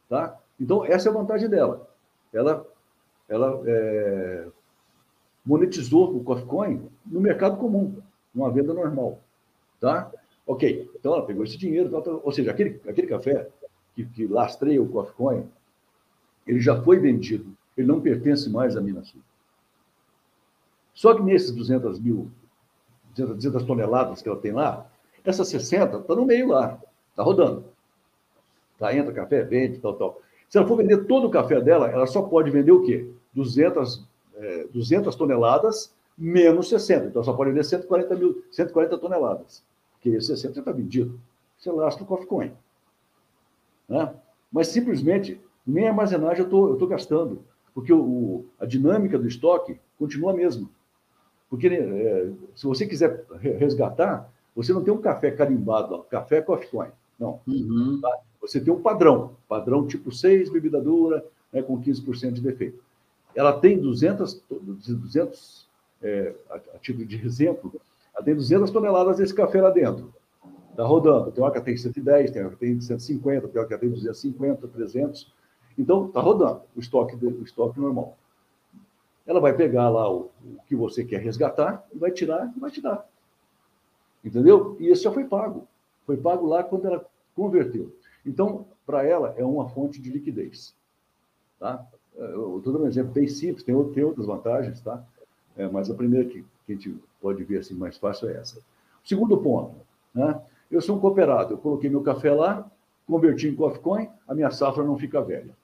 [0.09, 0.39] Tá?
[0.61, 1.89] Então, essa é a vantagem dela.
[2.33, 2.67] Ela,
[3.29, 4.47] ela é,
[5.45, 7.97] monetizou o Coffee Coin no mercado comum,
[8.35, 9.19] numa venda normal.
[9.81, 10.11] Tá?
[10.47, 11.91] Ok, então ela pegou esse dinheiro,
[12.23, 13.49] ou seja, aquele, aquele café
[13.99, 15.45] que, que lastreia o Coffee Coin,
[16.47, 19.21] ele já foi vendido, ele não pertence mais à Minas Sul.
[20.95, 22.31] Só que nesses 200 mil,
[23.15, 24.87] 200 toneladas que ela tem lá,
[25.25, 26.81] essas 60 está no meio lá,
[27.11, 27.65] está rodando.
[28.79, 30.21] Tá, entra café, vende, tal, tal.
[30.49, 33.11] Se ela for vender todo o café dela, ela só pode vender o quê?
[33.35, 34.07] 200,
[34.37, 37.07] é, 200 toneladas menos 60.
[37.07, 39.65] Então, só pode vender 140, mil, 140 toneladas.
[39.95, 41.21] Porque 60 já está vendido.
[41.59, 42.53] Você lasca o coffee coin.
[43.89, 44.15] Né?
[44.53, 47.43] Mas, simplesmente, nem armazenagem eu estou gastando.
[47.75, 50.69] Porque o, o, a dinâmica do estoque continua a mesma.
[51.49, 56.69] Porque é, se você quiser resgatar, você não tem um café carimbado, ó, café coffee
[56.69, 56.89] coin.
[57.19, 57.41] Não.
[57.47, 58.01] Uhum.
[58.03, 58.19] Tá?
[58.41, 62.83] Você tem um padrão, padrão tipo 6, bebida dura, né, com 15% de defeito.
[63.35, 65.69] Ela tem 200, 200
[66.03, 67.73] é, a, a título de exemplo,
[68.15, 70.13] ela tem 200 toneladas desse café lá dentro.
[70.79, 71.33] Está rodando.
[71.33, 74.69] Tem uma que tem 110, tem uma que tem 150, tem uma que tem 250,
[74.69, 75.35] 300.
[75.77, 78.17] Então, está rodando o estoque, o estoque normal.
[79.27, 82.81] Ela vai pegar lá o, o que você quer resgatar vai tirar e vai te
[82.81, 83.05] dar.
[84.25, 84.77] Entendeu?
[84.79, 85.67] E isso já foi pago.
[86.07, 87.93] Foi pago lá quando ela converteu.
[88.25, 90.77] Então, para ela, é uma fonte de liquidez.
[91.59, 91.85] Tá?
[92.15, 95.05] Eu estou dando um exemplo bem simples, tem, tem outras vantagens, tá?
[95.57, 98.61] É, mas a primeira que, que, a gente pode ver assim mais fácil é essa.
[99.03, 99.75] Segundo ponto,
[100.15, 100.41] né?
[100.71, 102.71] Eu sou um cooperado, eu coloquei meu café lá,
[103.07, 105.57] converti em Coffee Coin, a minha safra não fica velha.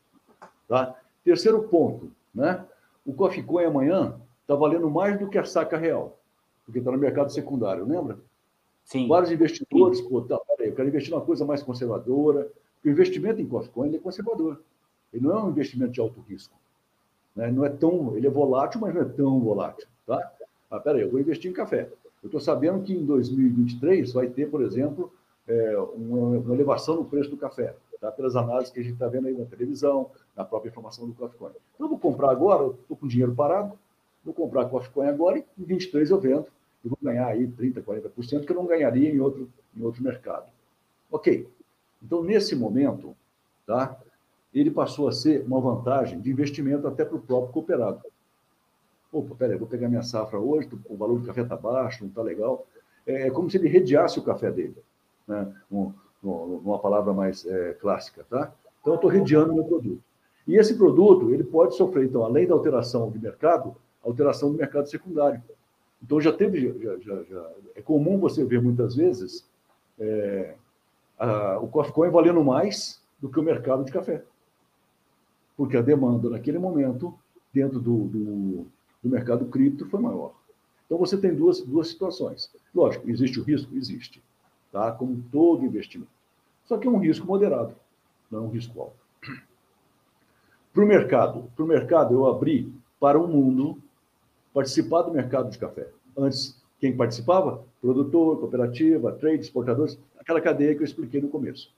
[0.66, 0.94] Tá?
[1.22, 2.64] Terceiro ponto, né?
[3.04, 6.18] o Coffee Coin amanhã está valendo mais do que a saca real,
[6.64, 8.18] porque está no mercado secundário, lembra?
[8.84, 9.08] Sim.
[9.08, 10.08] Vários investidores, Sim.
[10.08, 12.50] pô, tá, peraí, eu quero investir numa coisa mais conservadora.
[12.84, 14.60] O investimento em Coffee é conservador.
[15.12, 16.54] Ele não é um investimento de alto risco.
[17.34, 17.50] Né?
[17.50, 19.86] Não é tão, ele é volátil, mas não é tão volátil.
[20.06, 20.32] Tá?
[20.70, 21.88] Ah, peraí, eu vou investir em café.
[22.24, 25.12] Eu estou sabendo que em 2023 vai ter, por exemplo,
[25.46, 28.10] é, uma, uma, elevação no preço do café, tá?
[28.10, 31.38] pelas análises que a gente está vendo aí na televisão, na própria informação do Coffee
[31.38, 31.52] Coin.
[31.74, 33.78] Então, eu vou comprar agora, estou com dinheiro parado,
[34.24, 36.46] vou comprar Coffee Coin agora e em 23 eu vendo
[36.82, 40.50] eu vou ganhar aí 30%, 40% que eu não ganharia em outro, em outro mercado.
[41.10, 41.48] Ok.
[42.02, 43.16] Então, nesse momento,
[43.66, 43.98] tá,
[44.52, 48.02] ele passou a ser uma vantagem de investimento até para o próprio cooperado.
[49.14, 52.20] Opa, peraí, vou pegar minha safra hoje, o valor do café está baixo, não está
[52.20, 52.66] legal.
[53.06, 54.76] É, é como se ele redeasse o café dele,
[55.26, 55.54] né?
[55.70, 58.52] Um, uma palavra mais é, clássica, tá?
[58.80, 60.02] Então, eu estou redeando o meu produto.
[60.48, 64.88] E esse produto, ele pode sofrer, então, além da alteração de mercado, alteração do mercado
[64.88, 65.42] secundário.
[66.02, 69.48] Então já teve, já, já, já, é comum você ver muitas vezes
[69.98, 70.54] é,
[71.18, 74.22] a, o coffee coin valendo mais do que o mercado de café,
[75.56, 77.14] porque a demanda naquele momento
[77.54, 78.66] dentro do, do,
[79.04, 80.32] do mercado cripto foi maior.
[80.86, 82.50] Então você tem duas, duas situações.
[82.74, 84.22] Lógico, existe o risco, existe,
[84.72, 84.90] tá?
[84.92, 86.10] Como todo investimento.
[86.64, 87.74] Só que é um risco moderado,
[88.30, 88.96] não é um risco alto.
[90.72, 93.78] Para o mercado, para o mercado eu abri para o mundo
[94.52, 95.88] participar do mercado de café.
[96.16, 97.62] Antes, quem participava?
[97.80, 101.72] Produtor, cooperativa, trade, exportadores, aquela cadeia que eu expliquei no começo.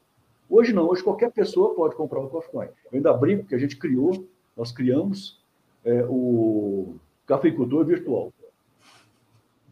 [0.49, 2.67] Hoje não, hoje qualquer pessoa pode comprar um Coffee Coin.
[2.67, 4.25] Eu ainda brinco que a gente criou,
[4.57, 5.41] nós criamos
[5.85, 6.95] é, o
[7.27, 8.33] cafeicultor virtual.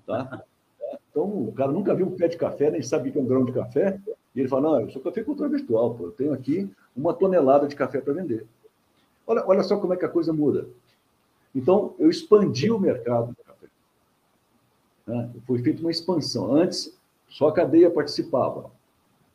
[0.07, 0.43] Tá?
[1.11, 3.27] Então, o cara nunca viu um pé de café, nem sabe o que é um
[3.27, 4.01] grão de café,
[4.35, 7.77] e ele fala, não, eu sou cafeicultor virtual, pô, eu tenho aqui uma tonelada de
[7.77, 8.47] café para vender.
[9.27, 10.69] Olha, olha só como é que a coisa muda.
[11.55, 13.67] Então, eu expandi o mercado do café.
[15.07, 15.31] Né?
[15.47, 16.53] Foi feita uma expansão.
[16.53, 18.71] Antes, só a cadeia participava.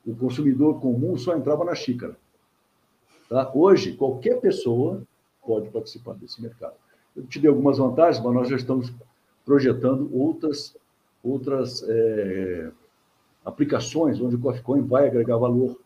[0.06, 2.18] O consumidor comum só entrava na xícara.
[3.30, 3.50] Tá?
[3.54, 5.02] Hoje, qualquer pessoa
[5.46, 6.76] pode participar desse mercado.
[7.16, 8.94] Eu te dei algumas vantagens, mas nós já estamos
[9.46, 10.76] projetando outras,
[11.24, 12.72] outras é,
[13.44, 15.80] aplicações onde o Coffee Coin vai agregar valor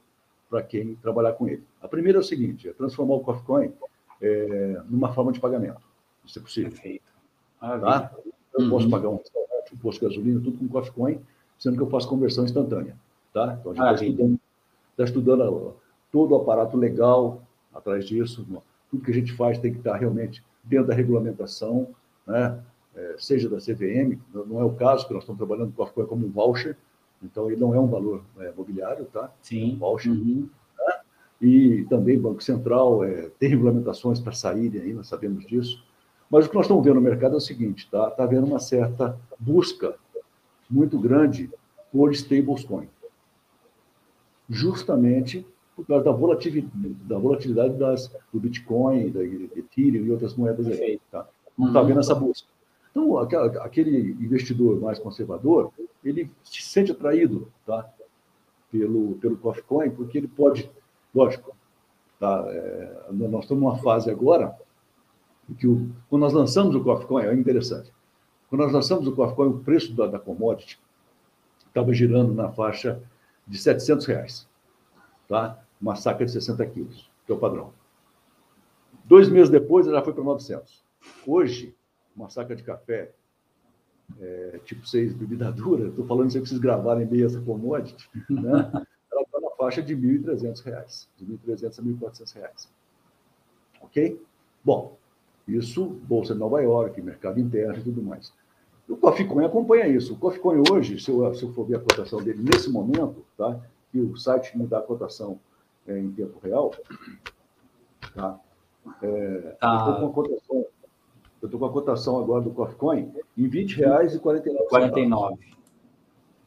[0.49, 1.63] para quem trabalhar com ele.
[1.81, 3.73] A primeira é o seguinte, é transformar o Coffee Coin
[4.21, 5.81] é, numa forma de pagamento.
[6.25, 6.71] Isso é possível.
[6.71, 7.03] Perfeito.
[7.59, 8.11] Tá?
[8.53, 8.69] Eu uhum.
[8.69, 9.19] posso pagar um
[9.73, 11.19] um posto de gasolina, tudo com Coffee Coin,
[11.57, 12.95] sendo que eu faço conversão instantânea.
[13.33, 13.57] Tá?
[13.59, 14.39] Então, a gente está estudando,
[14.97, 15.75] tá estudando
[16.11, 17.41] todo o aparato legal
[17.73, 18.45] atrás disso.
[18.89, 21.89] Tudo que a gente faz tem que estar realmente dentro da regulamentação,
[22.25, 22.59] né?
[22.95, 26.05] É, seja da CVM, não é o caso, que nós estamos trabalhando com Coffee Coin
[26.05, 26.77] como um voucher,
[27.23, 29.31] então ele não é um valor é, mobiliário, tá?
[29.41, 29.71] Sim.
[29.71, 30.11] É um voucher.
[30.11, 30.47] Uhum.
[30.77, 30.93] Né?
[31.41, 35.83] E também Banco Central é, tem regulamentações para saírem aí, nós sabemos disso.
[36.29, 38.09] Mas o que nós estamos vendo no mercado é o seguinte, tá?
[38.09, 39.95] Está havendo uma certa busca
[40.69, 41.49] muito grande
[41.91, 42.87] por stablecoin.
[44.49, 50.67] Justamente por causa da volatilidade, da volatilidade das, do Bitcoin, da Ethereum e outras moedas
[50.67, 50.99] aí.
[51.11, 51.27] Tá?
[51.57, 52.47] Não está vendo essa busca.
[52.91, 55.71] Então, aquele investidor mais conservador,
[56.03, 57.91] ele se sente atraído tá?
[58.71, 60.69] pelo, pelo Coffee porque ele pode,
[61.13, 61.55] lógico,
[62.19, 62.45] tá?
[62.47, 64.55] É, nós estamos numa fase agora
[65.57, 67.91] que o, quando nós lançamos o Coffee Coin, é interessante,
[68.49, 70.79] quando nós lançamos o Coffee Coin, o preço da, da commodity
[71.67, 73.01] estava girando na faixa
[73.47, 74.47] de 700 reais,
[75.27, 75.62] tá?
[75.83, 77.73] Uma saca de 60 quilos, que é o padrão.
[79.03, 80.81] Dois meses depois, ela foi para 900.
[81.27, 81.75] Hoje,
[82.15, 83.11] uma saca de café,
[84.17, 88.71] é, tipo 6 bebida dura, estou falando isso para vocês gravarem bem essa commodity, né?
[89.11, 92.69] ela está na faixa de R$ 1.300, de R$ 1.300 a R$ 1.400.
[93.81, 94.21] Ok?
[94.63, 94.97] Bom,
[95.45, 98.33] isso, Bolsa de Nova York, mercado interno e tudo mais.
[98.87, 100.13] O Coffee Coin acompanha isso.
[100.13, 103.25] O Coffee Coin hoje, se eu, se eu for ver a cotação dele nesse momento,
[103.37, 103.59] tá?
[103.93, 105.39] e o site me dá a cotação
[105.87, 106.73] é, em tempo real,
[108.15, 108.39] tá?
[109.01, 109.73] É, ah.
[109.73, 110.65] Eu estou com a cotação
[111.43, 114.69] eu estou com a cotação agora do Coffee Coin em R$ 20,49.
[114.69, 115.53] 49.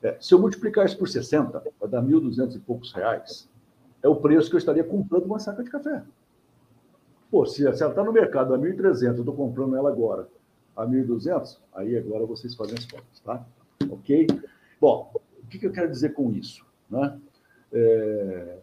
[0.03, 3.47] É, se eu multiplicar isso por 60, vai dar 1.200 e poucos reais.
[4.03, 6.03] É o preço que eu estaria comprando uma saca de café.
[7.31, 10.29] Pô, se, se ela está no mercado a 1.300, eu estou comprando ela agora
[10.75, 13.45] a 1.200, aí agora vocês fazem as contas, tá?
[13.91, 14.27] Ok?
[14.81, 15.11] Bom,
[15.43, 16.65] o que, que eu quero dizer com isso?
[16.89, 17.19] Né?
[17.71, 18.59] É,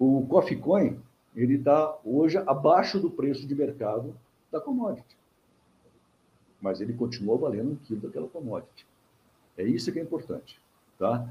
[0.00, 0.98] o Coffee Coin,
[1.36, 4.16] ele está hoje abaixo do preço de mercado
[4.50, 5.16] da commodity.
[6.60, 8.86] Mas ele continua valendo um quilo daquela commodity.
[9.58, 10.58] É isso que é importante.
[10.98, 11.28] Tá?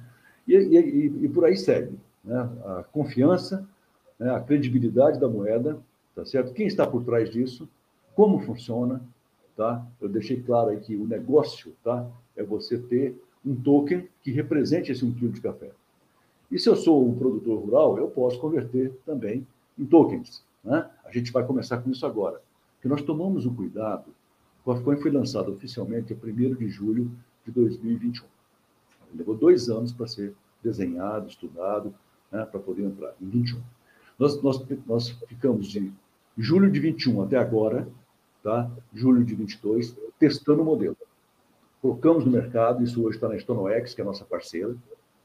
[0.48, 2.00] E, e, e por aí segue.
[2.24, 2.40] Né?
[2.66, 3.68] A confiança,
[4.20, 4.34] né?
[4.34, 5.80] a credibilidade da moeda
[6.20, 6.54] tá certo?
[6.54, 7.68] Quem está por trás disso?
[8.16, 9.02] Como funciona?
[9.56, 9.86] Tá?
[10.00, 12.08] Eu deixei claro que o negócio, tá?
[12.36, 15.72] É você ter um token que represente esse um quilo de café.
[16.52, 19.46] E se eu sou um produtor rural, eu posso converter também
[19.78, 20.44] em tokens.
[20.64, 20.90] Né?
[21.06, 22.42] A gente vai começar com isso agora.
[22.76, 24.06] Porque nós tomamos o cuidado.
[24.62, 27.12] O Coffee foi lançado oficialmente no 1 de julho
[27.46, 28.26] de 2021.
[29.16, 31.94] Levou dois anos para ser desenhado, estudado,
[32.32, 33.62] né, para poder entrar, em 21.
[34.18, 35.92] Nós, nós, nós ficamos de
[36.38, 37.88] julho de 21 até agora,
[38.44, 38.70] tá?
[38.94, 40.98] julho de 22, testando o modelo.
[41.82, 44.76] Colocamos no mercado, isso hoje está na StonoX, que é a nossa parceira,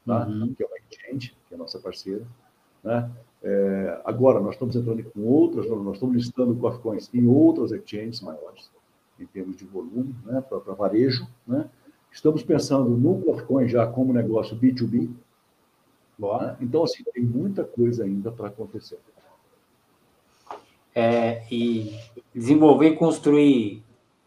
[0.05, 0.25] tá?
[0.27, 0.53] Uhum.
[0.53, 2.25] que é uma exchange, que é a nossa parceira.
[2.83, 3.09] Né?
[3.43, 7.71] É, agora, nós estamos entrando com outras, nós estamos listando o Coffee Coins em outras
[7.71, 8.71] exchanges maiores,
[9.19, 10.41] em termos de volume, né?
[10.41, 11.27] para varejo.
[11.47, 11.69] Né?
[12.11, 15.09] Estamos pensando no Coffee Coin já como negócio B2B.
[16.17, 16.57] Né?
[16.61, 18.99] Então, assim, tem muita coisa ainda para acontecer
[20.95, 21.99] é, e
[22.33, 23.83] desenvolver e construir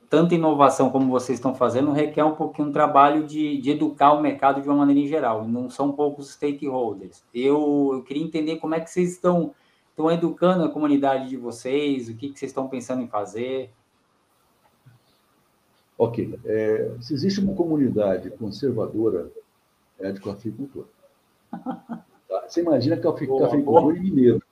[0.09, 4.23] tanta inovação como vocês estão fazendo requer um pouquinho um trabalho de, de educar o
[4.23, 5.47] mercado de uma maneira em geral.
[5.47, 7.23] Não são poucos stakeholders.
[7.35, 9.55] Eu, eu queria entender como é que vocês estão,
[9.91, 13.71] estão educando a comunidade de vocês, o que, que vocês estão pensando em fazer.
[15.99, 16.39] Ok.
[16.45, 19.31] É, se existe uma comunidade conservadora,
[19.99, 20.87] é a de cafeicultor.
[22.29, 22.45] Tá?
[22.47, 24.43] Você imagina cafeicultor e mineiro.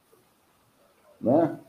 [1.20, 1.60] Né?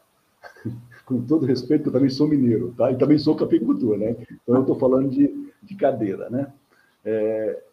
[1.08, 2.92] Com todo respeito, eu também sou mineiro, tá?
[2.92, 4.18] E também sou cafeicultor, né?
[4.30, 6.54] Então eu estou falando de, de cadeira, né?
[7.06, 7.64] É,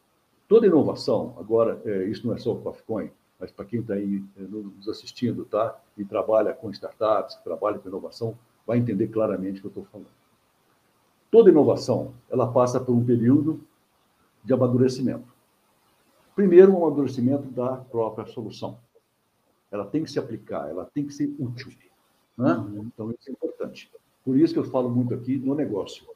[0.46, 4.22] toda inovação, agora, é, isso não é só o Coffee mas para quem está aí
[4.36, 5.76] é, nos assistindo, tá?
[5.98, 10.08] E trabalha com startups, trabalha com inovação, vai entender claramente o que eu estou falando.
[11.28, 13.60] Toda inovação, ela passa por um período
[14.44, 15.34] de amadurecimento.
[16.36, 18.78] Primeiro, um amadurecimento da própria solução.
[19.72, 21.72] Ela tem que se aplicar, ela tem que ser útil.
[22.36, 22.52] Né?
[22.52, 22.90] Uhum.
[22.92, 23.90] Então, isso é importante.
[24.24, 26.06] Por isso que eu falo muito aqui no negócio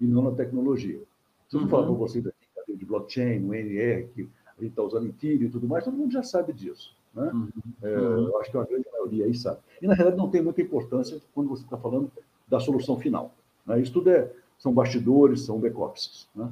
[0.00, 1.00] e não na tecnologia.
[1.48, 1.68] Se eu uhum.
[1.68, 5.48] falar para vocês aqui, de blockchain, o NR, que a gente está usando em e
[5.48, 6.94] tudo mais, todo mundo já sabe disso.
[7.14, 7.30] Né?
[7.32, 7.50] Uhum.
[7.82, 9.58] É, eu acho que a grande maioria aí sabe.
[9.82, 12.10] E, na realidade, não tem muita importância quando você está falando
[12.48, 13.34] da solução final.
[13.66, 13.80] Né?
[13.80, 16.28] Isso tudo é, são bastidores, são back-offices.
[16.34, 16.50] Né?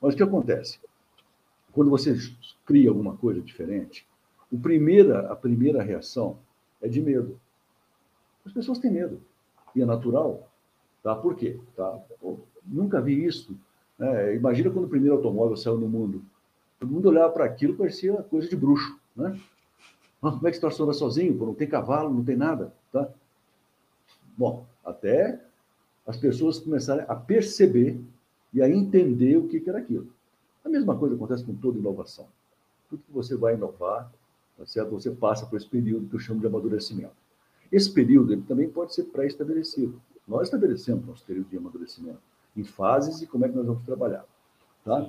[0.00, 0.78] Mas o que acontece?
[1.72, 2.16] Quando você
[2.64, 4.06] cria alguma coisa diferente,
[4.50, 6.38] o primeira, a primeira reação
[6.80, 7.38] é de medo.
[8.44, 9.20] As pessoas têm medo.
[9.74, 10.48] E é natural.
[11.02, 11.14] Tá?
[11.14, 11.58] Por quê?
[11.76, 11.98] Tá?
[12.64, 13.56] Nunca vi isso.
[13.98, 14.34] Né?
[14.34, 16.22] Imagina quando o primeiro automóvel saiu no mundo.
[16.78, 18.98] Todo mundo olhava para aquilo parecia coisa de bruxo.
[19.14, 19.38] Né?
[20.22, 21.36] Ah, como é que se estaciona sozinho?
[21.36, 22.72] Pô, não tem cavalo, não tem nada.
[22.92, 23.08] Tá?
[24.36, 25.40] Bom, até
[26.06, 28.00] as pessoas começarem a perceber
[28.52, 30.08] e a entender o que era aquilo.
[30.64, 32.26] A mesma coisa acontece com toda inovação.
[32.88, 34.10] Tudo que você vai inovar,
[34.58, 34.90] tá certo?
[34.90, 37.19] você passa por esse período que eu chamo de amadurecimento.
[37.70, 40.00] Esse período ele também pode ser pré-estabelecido.
[40.26, 42.20] Nós estabelecemos nosso período de amadurecimento
[42.56, 44.24] em fases e como é que nós vamos trabalhar.
[44.84, 45.08] Tá?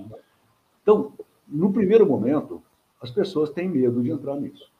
[0.81, 1.13] Então,
[1.47, 2.61] no primeiro momento,
[3.01, 4.71] as pessoas têm medo de entrar nisso.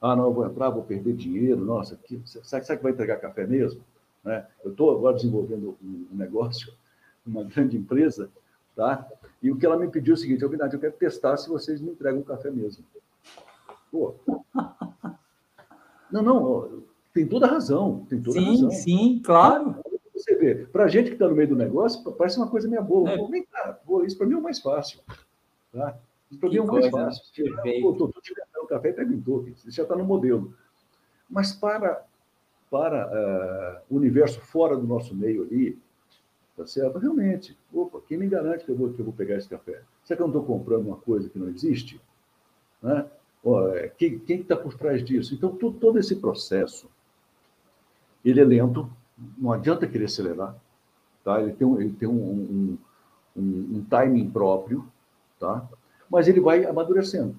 [0.00, 3.16] Ah, não, eu vou entrar, vou perder dinheiro, nossa, que, será, será que vai entregar
[3.16, 3.82] café mesmo?
[4.22, 4.46] Né?
[4.64, 6.72] Eu estou agora desenvolvendo um negócio,
[7.26, 8.30] uma grande empresa,
[8.74, 9.08] tá?
[9.42, 11.80] e o que ela me pediu é o seguinte, Albinati, eu quero testar se vocês
[11.80, 12.84] me entregam café mesmo.
[13.90, 14.14] Pô.
[16.08, 16.84] Não, não,
[17.16, 18.70] tem toda razão, tem toda sim, razão.
[18.70, 19.76] Sim, claro.
[20.14, 22.82] Você vê, para a gente que está no meio do negócio, parece uma coisa meio
[22.82, 23.10] boa.
[23.10, 23.16] É.
[23.28, 25.00] Vem cá, isso para mim é o mais fácil.
[25.72, 25.96] Tá?
[26.30, 27.22] Isso para mim é o mais fácil.
[27.24, 29.54] Estou te vendendo um café e pega token.
[29.54, 30.54] Você já está no modelo.
[31.28, 32.04] Mas para,
[32.70, 35.78] para uh, o universo fora do nosso meio ali,
[36.54, 36.98] tá certo?
[36.98, 39.80] Realmente, opa, quem me garante que eu vou, que eu vou pegar esse café?
[40.04, 41.98] Será que eu não estou comprando uma coisa que não existe?
[42.82, 43.06] Né?
[43.74, 45.34] É, quem está por trás disso?
[45.34, 46.90] Então, todo, todo esse processo,
[48.30, 48.90] ele é lento,
[49.38, 50.56] não adianta querer acelerar,
[51.24, 51.40] tá?
[51.40, 52.78] ele tem um, ele tem um, um,
[53.36, 54.86] um, um timing próprio,
[55.38, 55.66] tá?
[56.10, 57.38] mas ele vai amadurecendo,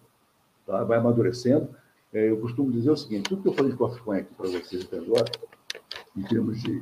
[0.65, 0.83] tá?
[0.83, 1.69] vai amadurecendo.
[2.13, 4.85] É, eu costumo dizer o seguinte, tudo que eu falei de Coffee aqui para vocês
[4.85, 5.29] até agora,
[6.15, 6.81] em termos de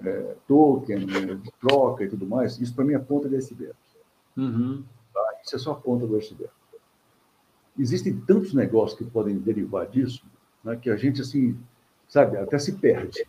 [0.00, 3.74] é, token, né, de troca e tudo mais, isso para mim é ponta do iceberg.
[4.36, 4.82] Uhum.
[5.12, 5.20] Tá?
[5.44, 6.50] Isso é só a ponta do iceberg
[7.78, 10.24] existem tantos negócios que podem derivar disso,
[10.62, 11.58] né, que a gente, assim,
[12.08, 13.26] sabe, até se perde.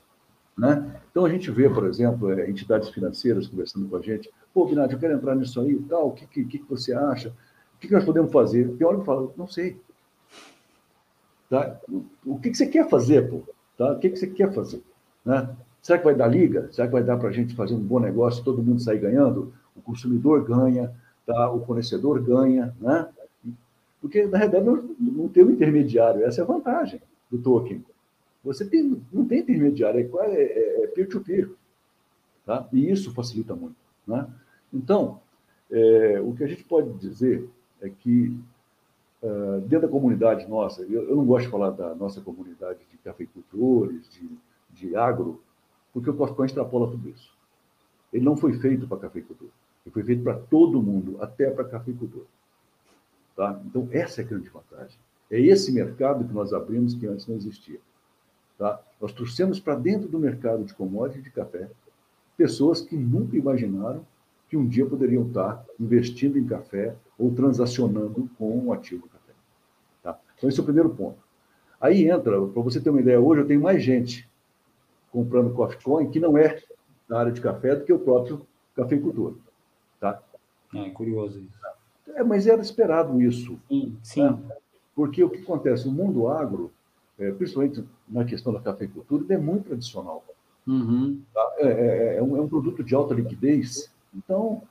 [0.58, 1.02] Né?
[1.12, 4.94] Então, a gente vê, por exemplo, é, entidades financeiras conversando com a gente, pô, Vinati,
[4.94, 7.30] eu quero entrar nisso aí e tal, o que, que, que você acha?
[7.76, 8.70] O que, nós podemos fazer?
[8.78, 9.78] Tem hora que fala, não sei.
[11.50, 11.78] Tá?
[12.26, 13.42] O que, que você quer fazer, pô?
[13.78, 13.92] Tá?
[13.92, 14.82] O que, que você quer fazer?
[15.26, 15.50] Né?
[15.82, 16.70] Será que vai dar liga?
[16.72, 19.54] Será que vai dar para a gente fazer um bom negócio, todo mundo sair ganhando?
[19.76, 20.92] O consumidor ganha,
[21.26, 21.52] tá?
[21.52, 23.08] o fornecedor ganha, né?
[24.02, 24.66] Porque, na realidade,
[25.00, 26.24] não tem um intermediário.
[26.24, 27.84] Essa é a vantagem do token.
[28.46, 31.48] Você tem, não tem intermediário, é, é, é peer-to-peer.
[31.48, 31.56] -peer,
[32.46, 32.68] tá?
[32.72, 33.76] E isso facilita muito.
[34.08, 34.30] Né?
[34.72, 35.20] Então,
[35.72, 37.50] é, o que a gente pode dizer
[37.82, 38.38] é que,
[39.22, 42.98] uh, dentro da comunidade nossa, eu, eu, não gosto de falar da nossa comunidade de
[43.00, 44.30] cafeicultores, de,
[44.70, 45.42] de agro,
[45.92, 47.36] porque o Cofcoin extrapola tudo isso.
[48.14, 49.50] Ele não foi feito para cafeicultor.
[49.86, 52.26] Ele foi feito para todo mundo, até para cafeicultor.
[53.36, 53.60] Tá?
[53.66, 54.98] Então, essa é a grande vantagem.
[55.32, 57.80] É esse mercado que nós abrimos que antes não existia.
[58.58, 58.80] Tá?
[59.02, 61.70] Nós trouxemos para dentro do mercado de commodity de café
[62.38, 64.06] pessoas que nunca imaginaram
[64.50, 69.34] que um dia poderiam estar investindo em café ou transacionando com um ativo café.
[70.04, 70.20] Tá?
[70.38, 71.18] Então, esse é o primeiro ponto.
[71.80, 74.30] Aí entra, para você ter uma ideia, hoje eu tenho mais gente
[75.12, 76.62] comprando Coffee Coin que não é
[77.08, 79.36] da área de café do que o próprio cafeicultor.
[80.00, 80.22] Tá?
[80.74, 81.66] É curioso isso.
[82.16, 83.60] É, mas era esperado isso.
[83.68, 84.24] Sim, sim.
[84.24, 84.38] Né?
[84.96, 85.88] Porque o que acontece?
[85.88, 86.72] O mundo agro,
[87.18, 90.24] é, principalmente na questão da cafeicultura, ele é muito tradicional.
[90.68, 91.22] Uhum.
[91.34, 91.54] Tá?
[91.60, 93.92] É, é, é, um, é, um, produto de alta liquidez.
[94.14, 94.62] Então,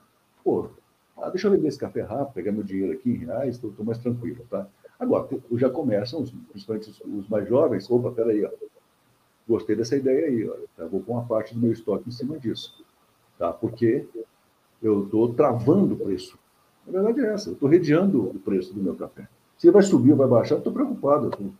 [0.43, 0.69] pô,
[1.17, 3.99] ah, deixa eu vender esse café rápido, pegar meu dinheiro aqui em reais, estou mais
[3.99, 4.45] tranquilo.
[4.51, 4.67] Tá?
[4.99, 8.51] Agora, já começam, principalmente os, os mais jovens, opa, peraí, ó,
[9.49, 10.87] gostei dessa ideia aí, ó, tá?
[10.87, 12.85] vou pôr uma parte do meu estoque em cima disso.
[13.39, 13.53] Tá?
[13.53, 14.07] Porque
[14.83, 16.39] eu estou travando o preço.
[16.87, 17.49] A verdade é essa.
[17.49, 19.27] Eu estou redeando o preço do meu café.
[19.57, 21.55] Se vai subir ou vai baixar, eu estou preocupado.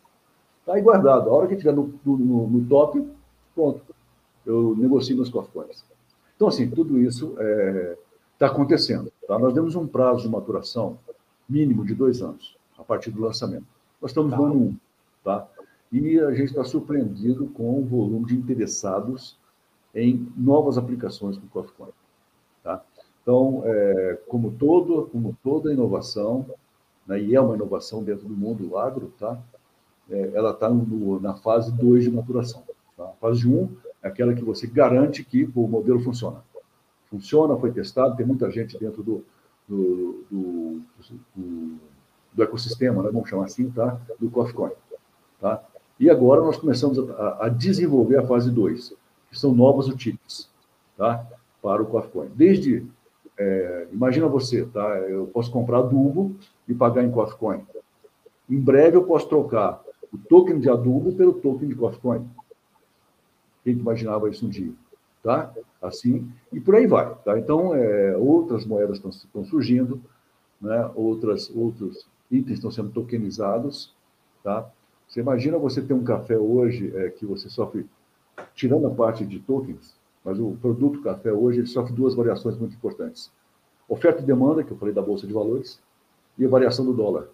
[0.65, 1.29] Está aí guardado.
[1.29, 3.07] A hora que estiver no, no, no, top,
[3.55, 3.83] pronto.
[4.47, 5.85] Eu negocio meus cofres.
[6.35, 7.99] Então, assim, tudo isso está é,
[8.39, 9.13] tá acontecendo.
[9.29, 9.39] Tá?
[9.39, 10.99] Nós demos um prazo de maturação
[11.47, 13.67] mínimo de dois anos, a partir do lançamento.
[14.01, 14.39] Nós estamos tá.
[14.39, 14.77] no ano um.
[15.23, 15.47] Tá?
[15.93, 19.39] E a gente está surpreendido com o volume de interessados
[19.95, 21.93] em novas aplicações com o CoffeeCoin.
[23.23, 26.47] Então, é, como, todo, como toda inovação,
[27.07, 29.39] né, e é uma inovação dentro do mundo agro, tá?
[30.11, 30.71] É, ela está
[31.21, 32.63] na fase 2 de maturação.
[32.97, 33.05] Tá?
[33.05, 33.69] A fase 1 um
[34.03, 36.45] é aquela que você garante que o modelo funciona.
[37.11, 39.25] Funciona, foi testado, tem muita gente dentro do,
[39.69, 40.81] do, do,
[41.35, 41.79] do,
[42.35, 43.99] do ecossistema, né, vamos chamar assim, tá?
[44.19, 44.73] do CoffeeCoin.
[45.41, 45.63] Tá?
[45.99, 48.95] E agora nós começamos a, a desenvolver a fase 2,
[49.31, 50.51] que são novas utilidades
[50.97, 51.27] tá?
[51.63, 52.31] para o CoffeeCoin.
[52.35, 52.87] Desde,
[53.39, 54.87] é, imagina você, tá?
[55.09, 56.35] eu posso comprar adubo
[56.69, 57.63] e pagar em CoffeeCoin.
[58.51, 59.83] Em breve eu posso trocar
[60.15, 62.25] o token de adubo pelo token de CoffeeCoin.
[63.65, 64.73] Quem imaginava isso um dia?
[65.23, 65.53] Tá?
[65.83, 67.13] Assim, e por aí vai.
[67.25, 67.37] Tá?
[67.37, 70.01] Então, é, outras moedas estão, estão surgindo,
[70.61, 70.89] né?
[70.95, 73.93] outras, outros itens estão sendo tokenizados.
[74.45, 74.71] Tá?
[75.09, 77.85] Você imagina você ter um café hoje é, que você sofre,
[78.55, 82.77] tirando a parte de tokens, mas o produto café hoje ele sofre duas variações muito
[82.77, 83.33] importantes.
[83.89, 85.83] Oferta e demanda, que eu falei da Bolsa de Valores,
[86.39, 87.29] e a variação do dólar.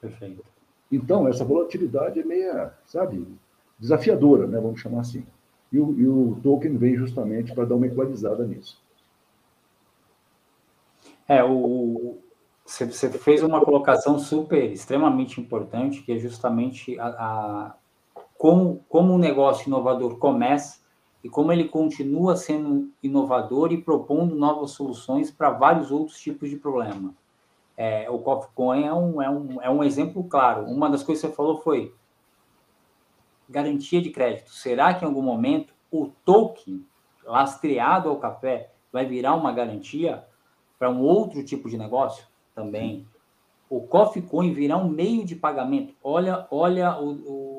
[0.00, 0.44] Perfeito.
[0.90, 3.26] Então, essa volatilidade é meia, sabe,
[3.78, 5.24] desafiadora, né, vamos chamar assim.
[5.72, 8.82] E o, e o token vem justamente para dar uma equalizada nisso.
[11.28, 12.18] É, o,
[12.64, 17.74] você fez uma colocação super, extremamente importante, que é justamente a, a
[18.36, 20.80] como, como um negócio inovador começa
[21.22, 26.56] e como ele continua sendo inovador e propondo novas soluções para vários outros tipos de
[26.56, 27.14] problema.
[27.82, 30.66] É, o CoffeeCoin é um, é, um, é um exemplo claro.
[30.66, 31.94] Uma das coisas que você falou foi
[33.48, 34.50] garantia de crédito.
[34.50, 36.84] Será que em algum momento o token
[37.24, 40.22] lastreado ao café vai virar uma garantia
[40.78, 42.22] para um outro tipo de negócio?
[42.54, 43.08] Também.
[43.70, 45.94] O CoffeeCoin virá um meio de pagamento.
[46.04, 47.12] Olha, olha o,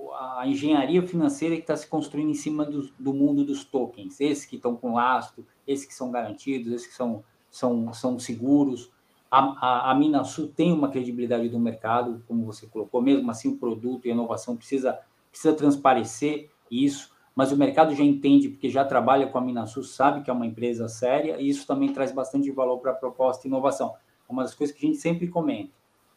[0.10, 4.22] o, a engenharia financeira que está se construindo em cima do, do mundo dos tokens.
[4.22, 8.92] Esses que estão com lastro, esses que são garantidos, esses que são, são, são seguros
[9.32, 13.58] a, a, a Minasul tem uma credibilidade do mercado, como você colocou, mesmo assim o
[13.58, 15.00] produto e a inovação precisa,
[15.32, 20.22] precisa transparecer isso, mas o mercado já entende, porque já trabalha com a Minasul, sabe
[20.22, 23.50] que é uma empresa séria, e isso também traz bastante valor para a proposta e
[23.50, 23.96] inovação.
[24.28, 25.72] É uma das coisas que a gente sempre comenta.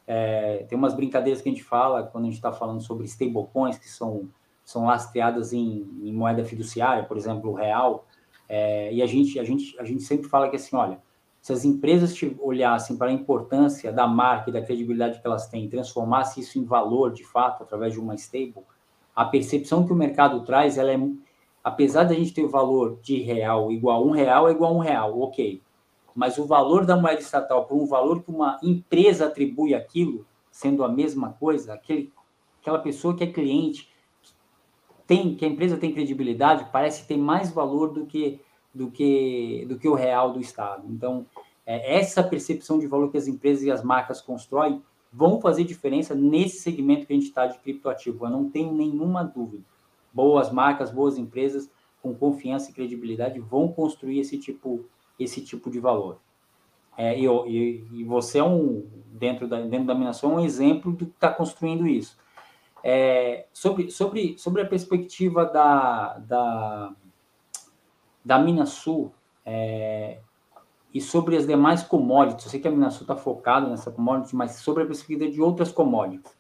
[0.07, 3.79] É, tem umas brincadeiras que a gente fala quando a gente está falando sobre stablecoins,
[3.79, 4.29] que são,
[4.65, 8.07] são lastreadas em, em moeda fiduciária, por exemplo, o real,
[8.49, 11.01] é, e a gente, a, gente, a gente sempre fala que assim, olha,
[11.45, 15.69] se as empresas olhassem para a importância da marca e da credibilidade que elas têm,
[15.69, 18.65] transformasse isso em valor de fato através de uma stable,
[19.15, 20.99] a percepção que o mercado traz, ela é,
[21.63, 24.77] apesar da gente ter o valor de real igual a um real, é igual a
[24.77, 25.61] um real, ok.
[26.15, 30.83] Mas o valor da moeda estatal por um valor que uma empresa atribui aquilo, sendo
[30.83, 32.11] a mesma coisa, aquele,
[32.63, 33.93] aquela pessoa que é cliente,
[35.07, 38.41] tem, que a empresa tem credibilidade, parece ter mais valor do que
[38.75, 40.85] do que, do que o real do Estado.
[40.89, 41.25] Então,
[41.65, 46.15] é, essa percepção de valor que as empresas e as marcas constroem vão fazer diferença
[46.15, 48.27] nesse segmento que a gente está de criptoativo.
[48.27, 49.63] Eu não tenho nenhuma dúvida.
[50.13, 51.71] Boas marcas, boas empresas
[52.03, 54.85] com confiança e credibilidade vão construir esse tipo,
[55.19, 56.19] esse tipo de valor.
[56.97, 57.25] É, e,
[57.93, 61.87] e, você é um, dentro da, dentro da Minação, um exemplo do que está construindo
[61.87, 62.17] isso.
[62.83, 66.95] É, sobre, sobre, sobre a perspectiva da, da,
[68.25, 69.13] da Minasul
[69.45, 70.19] é,
[70.93, 72.45] e sobre as demais commodities.
[72.45, 75.71] Eu sei que a Minasul está focada nessa commodity, mas sobre a perspectiva de outras
[75.71, 76.35] commodities.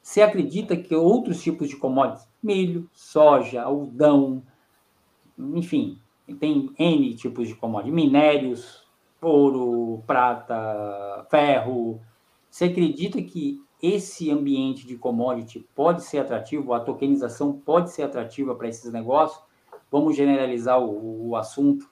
[0.00, 4.42] Você acredita que outros tipos de commodities, milho, soja, algodão,
[5.36, 5.98] enfim,
[6.38, 8.86] tem N tipos de commodities, minérios,
[9.20, 12.00] ouro, prata, ferro.
[12.48, 18.54] Você acredita que esse ambiente de commodity pode ser atrativo, a tokenização pode ser atrativa
[18.54, 19.45] para esses negócios?
[19.90, 21.88] Vamos generalizar o, o assunto.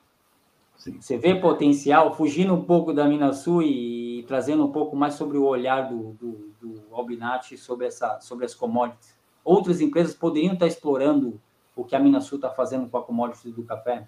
[0.76, 1.00] Sim.
[1.00, 5.38] Você vê potencial, fugindo um pouco da Minasul e, e trazendo um pouco mais sobre
[5.38, 9.16] o olhar do, do, do Albinati sobre, essa, sobre as commodities.
[9.44, 11.40] Outras empresas poderiam estar explorando
[11.76, 14.06] o que a Minasul está fazendo com a commodity do café?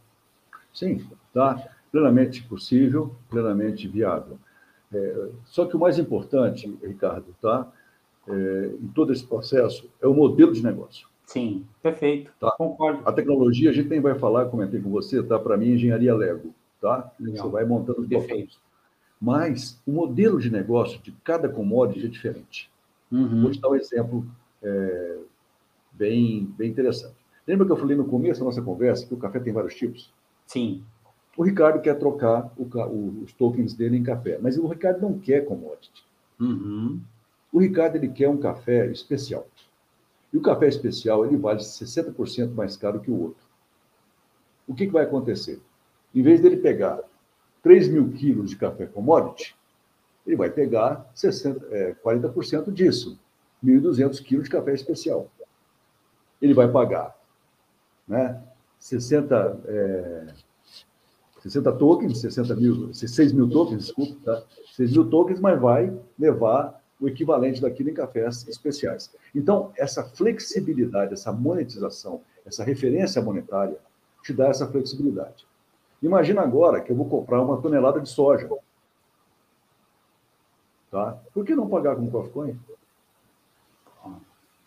[0.72, 4.39] Sim, está plenamente possível, plenamente viável.
[4.93, 7.70] É, só que o mais importante, Ricardo, tá?
[8.28, 11.09] É, em todo esse processo é o modelo de negócio.
[11.26, 12.32] Sim, perfeito.
[12.38, 12.52] Tá?
[12.56, 13.02] Concordo.
[13.04, 15.38] A tecnologia, a gente nem vai falar, comentei com você, tá?
[15.38, 17.12] Para mim, engenharia Lego, tá?
[17.18, 17.44] Legal.
[17.44, 18.56] Você vai montando os Perfeito.
[19.20, 22.70] Mas o modelo de negócio de cada commodity é diferente.
[23.10, 23.42] Uhum.
[23.42, 24.26] Vou te dar um exemplo
[24.62, 25.18] é,
[25.92, 27.16] bem, bem interessante.
[27.46, 30.12] Lembra que eu falei no começo da nossa conversa que o café tem vários tipos?
[30.46, 30.84] Sim.
[31.36, 35.18] O Ricardo quer trocar o, o, os tokens dele em café, mas o Ricardo não
[35.18, 36.04] quer commodity.
[36.40, 37.00] Uhum.
[37.52, 39.46] O Ricardo ele quer um café especial.
[40.32, 43.46] E o café especial ele vale 60% mais caro que o outro.
[44.66, 45.60] O que, que vai acontecer?
[46.14, 47.00] Em vez dele pegar
[47.62, 49.56] 3 mil quilos de café commodity,
[50.26, 53.18] ele vai pegar 60, é, 40% disso,
[53.64, 55.30] 1.200 quilos de café especial.
[56.42, 57.16] Ele vai pagar
[58.06, 58.42] né,
[58.78, 60.26] 60, é,
[61.40, 64.42] 60 tokens, 60 mil, 6 mil tokens, desculpa, tá?
[64.74, 69.14] 6 mil tokens, mas vai levar o equivalente daquilo em cafés especiais.
[69.34, 73.78] Então, essa flexibilidade, essa monetização, essa referência monetária,
[74.22, 75.47] te dá essa flexibilidade.
[76.03, 78.49] Imagina agora que eu vou comprar uma tonelada de soja.
[80.90, 81.18] Tá?
[81.32, 82.57] Por que não pagar com Coffee?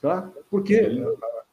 [0.01, 0.29] Tá?
[0.49, 1.03] Porque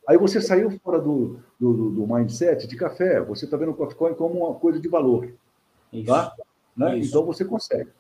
[0.07, 4.15] aí você saiu fora do, do, do mindset de café, você está vendo o Coffee
[4.15, 5.33] como uma coisa de valor.
[6.07, 6.35] Tá?
[6.77, 6.99] Né?
[6.99, 7.91] Então você consegue.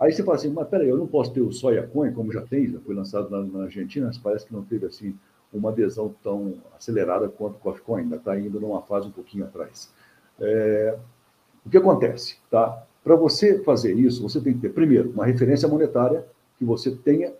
[0.00, 2.40] Aí você fala assim, mas peraí, eu não posso ter o Soya Coin, como já
[2.40, 5.14] tem, já foi lançado na, na Argentina, mas parece que não teve assim
[5.52, 9.44] uma adesão tão acelerada quanto o Coffee Coin, ainda está indo numa fase um pouquinho
[9.44, 9.92] atrás.
[10.40, 10.96] É,
[11.66, 12.38] o que acontece?
[12.50, 12.82] Tá?
[13.04, 16.24] Para você fazer isso, você tem que ter, primeiro, uma referência monetária
[16.58, 17.34] que você tenha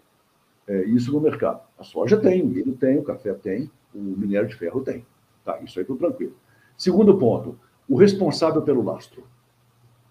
[0.66, 1.62] é, isso no mercado.
[1.78, 5.06] A soja tem, o milho tem, o café tem, o minério de ferro tem.
[5.44, 6.34] Tá, isso aí tudo tranquilo.
[6.76, 7.58] Segundo ponto,
[7.88, 9.24] o responsável pelo lastro.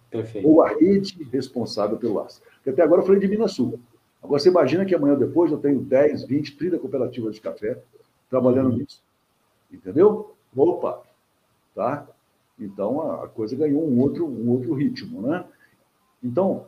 [0.09, 0.47] Perfeito.
[0.47, 2.43] Ou a rede responsável pelo lastro.
[2.55, 3.79] Porque até agora eu falei de Minas Sul.
[4.21, 7.81] Agora você imagina que amanhã depois eu tenho 10, 20, 30 cooperativas de café
[8.29, 8.77] trabalhando uhum.
[8.77, 9.01] nisso.
[9.71, 10.33] Entendeu?
[10.55, 11.01] Opa!
[11.75, 12.07] Tá?
[12.59, 15.45] Então a coisa ganhou um outro, um outro ritmo, né?
[16.21, 16.65] Então,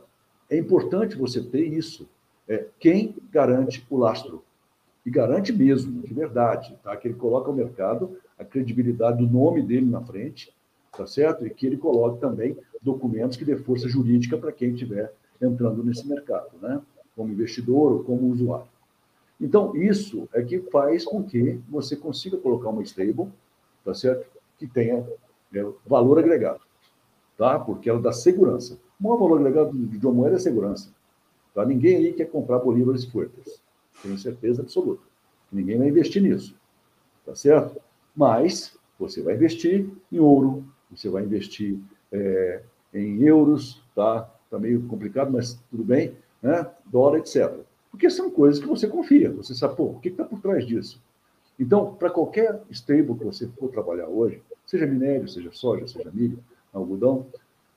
[0.48, 2.08] é importante você ter isso.
[2.48, 4.42] É, quem garante o lastro?
[5.04, 6.96] E garante mesmo, de verdade, tá?
[6.96, 10.54] Que ele coloca ao mercado a credibilidade do nome dele na frente,
[10.96, 11.46] tá certo?
[11.46, 16.06] E que ele coloque também documentos que dê força jurídica para quem estiver entrando nesse
[16.06, 16.80] mercado, né?
[17.16, 18.66] Como investidor ou como usuário.
[19.40, 23.28] Então, isso é que faz com que você consiga colocar uma stable,
[23.84, 24.24] tá certo?
[24.58, 25.04] Que tenha
[25.52, 26.60] é, valor agregado,
[27.36, 27.58] tá?
[27.58, 28.78] Porque ela dá segurança.
[29.00, 30.90] O maior valor agregado de uma moeda é segurança.
[31.54, 31.64] Tá?
[31.66, 33.60] Ninguém aí quer comprar bolívares fuertes.
[34.02, 35.02] Tenho certeza absoluta.
[35.50, 36.56] Ninguém vai investir nisso,
[37.26, 37.80] tá certo?
[38.16, 40.64] Mas você vai investir em ouro,
[40.94, 41.78] você vai investir
[42.10, 42.62] é,
[42.92, 44.28] em euros, tá?
[44.50, 46.66] Tá meio complicado, mas tudo bem, né?
[46.86, 47.52] Dólar, etc.
[47.90, 49.30] Porque são coisas que você confia.
[49.32, 51.00] Você sabe, pô, o que está por trás disso?
[51.58, 56.38] Então, para qualquer stable que você for trabalhar hoje, seja minério, seja soja, seja milho,
[56.72, 57.26] algodão,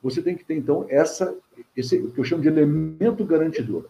[0.02, 1.36] você tem que ter, então, essa,
[1.76, 3.86] esse, o que eu chamo de elemento garantidor.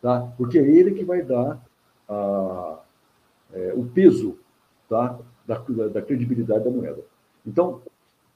[0.00, 0.32] Tá?
[0.36, 1.60] Porque é ele que vai dar
[2.08, 2.80] a,
[3.52, 4.38] é, o peso
[4.88, 5.18] tá?
[5.46, 7.02] da, da, da credibilidade da moeda.
[7.46, 7.80] Então,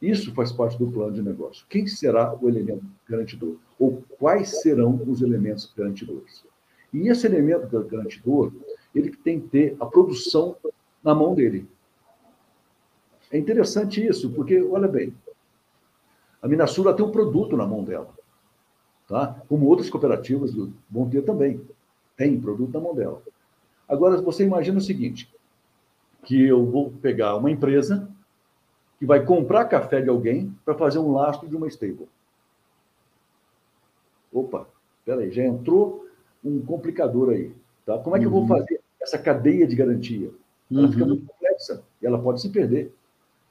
[0.00, 1.66] isso faz parte do plano de negócio.
[1.68, 3.56] Quem será o elemento garantidor?
[3.78, 6.44] Ou quais serão os elementos garantidores?
[6.92, 8.52] E esse elemento garantidor,
[8.94, 10.56] ele tem que ter a produção
[11.02, 11.68] na mão dele.
[13.30, 15.14] É interessante isso, porque, olha bem,
[16.42, 18.12] a Minasura tem um produto na mão dela.
[19.06, 19.42] Tá?
[19.48, 20.52] Como outras cooperativas
[20.90, 21.60] vão ter também.
[22.16, 23.22] Tem produto na mão dela.
[23.88, 25.32] Agora, você imagina o seguinte,
[26.24, 28.08] que eu vou pegar uma empresa
[29.00, 32.06] que vai comprar café de alguém para fazer um lastro de uma stable.
[34.30, 34.68] Opa,
[35.06, 36.06] peraí, já entrou
[36.44, 37.50] um complicador aí.
[37.86, 37.98] Tá?
[37.98, 38.36] Como é que uhum.
[38.36, 38.48] eu vou uhum.
[38.48, 40.30] fazer essa cadeia de garantia?
[40.70, 40.92] Ela uhum.
[40.92, 42.92] fica muito complexa e ela pode se perder.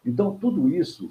[0.06, 1.10] Então, tudo isso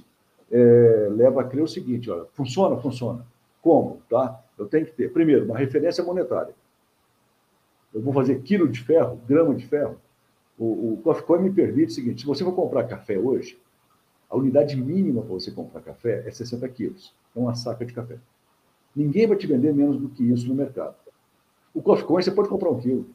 [0.52, 2.76] é, leva a crer o seguinte: olha, funciona?
[2.76, 3.26] Funciona.
[3.60, 4.00] Como?
[4.08, 4.40] Tá?
[4.56, 6.54] Eu tenho que ter, primeiro, uma referência monetária.
[7.92, 10.00] Eu vou fazer quilo de ferro, grama de ferro.
[10.56, 13.58] O, o Coffee Coin me permite o seguinte: se você for comprar café hoje,
[14.28, 17.14] a unidade mínima para você comprar café é 60 quilos.
[17.34, 18.18] É uma saca de café.
[18.94, 20.94] Ninguém vai te vender menos do que isso no mercado.
[21.72, 23.06] O Coffee Coin você pode comprar um quilo.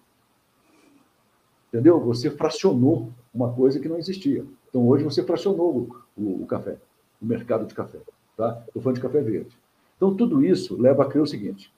[1.68, 2.00] Entendeu?
[2.00, 4.46] Você fracionou uma coisa que não existia.
[4.70, 6.78] Então, hoje você fracionou o, o, o café,
[7.22, 8.00] o mercado de café.
[8.38, 8.64] Tá?
[8.68, 9.58] Estou falando de café verde.
[9.98, 11.74] Então, tudo isso leva a crer o seguinte: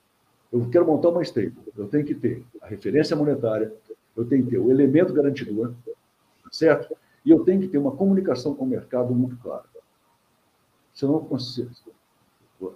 [0.52, 3.74] eu quero montar uma stable, eu tenho que ter a referência monetária,
[4.16, 5.74] eu tenho que ter o elemento garantidor,
[6.52, 6.96] certo?
[7.26, 9.66] E eu tenho que ter uma comunicação com o mercado muito clara.
[10.94, 11.72] Se eu não conseguir,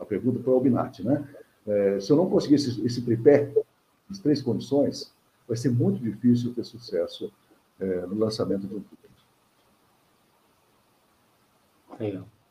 [0.02, 1.28] a pergunta para o Albinati, né?
[1.68, 3.54] É, se eu não conseguir esse, esse tripé,
[4.10, 5.14] as três condições,
[5.48, 7.32] vai ser muito difícil ter sucesso
[7.80, 9.00] é, no lançamento de um produto.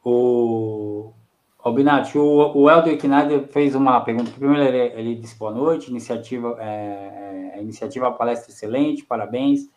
[0.05, 1.12] O
[1.59, 4.30] Albinati, o, o Helder Kneider fez uma pergunta.
[4.30, 9.68] Primeiro, ele, ele disse boa noite, iniciativa, é, é, iniciativa palestra excelente, parabéns.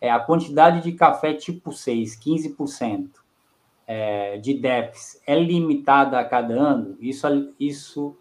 [0.00, 3.10] É, a quantidade de café tipo 6, 15%,
[3.86, 6.96] é, de DEPs, é limitada a cada ano?
[7.00, 7.26] Isso,
[7.58, 8.16] isso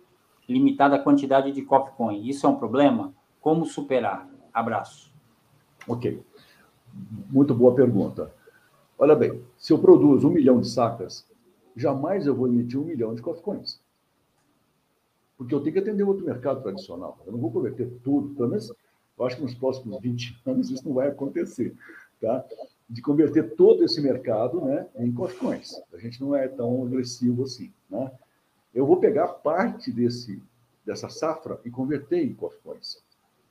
[0.47, 3.13] limitada a quantidade de coffee coin, isso é um problema?
[3.41, 4.27] Como superar?
[4.53, 5.13] Abraço.
[5.87, 6.23] Ok.
[7.29, 8.33] Muito boa pergunta.
[8.97, 11.27] Olha bem, se eu produzo um milhão de sacas,
[11.75, 13.79] jamais eu vou emitir um milhão de coffee coins.
[15.37, 17.19] Porque eu tenho que atender outro mercado tradicional.
[17.25, 18.73] Eu não vou converter tudo, pelo menos
[19.17, 21.75] eu acho que nos próximos 20 anos isso não vai acontecer,
[22.21, 22.45] tá?
[22.89, 25.81] De converter todo esse mercado né, em coins.
[25.93, 27.73] A gente não é tão agressivo assim.
[27.89, 28.11] Né?
[28.73, 30.41] Eu vou pegar parte desse,
[30.85, 33.03] dessa safra e converter em coffee coins.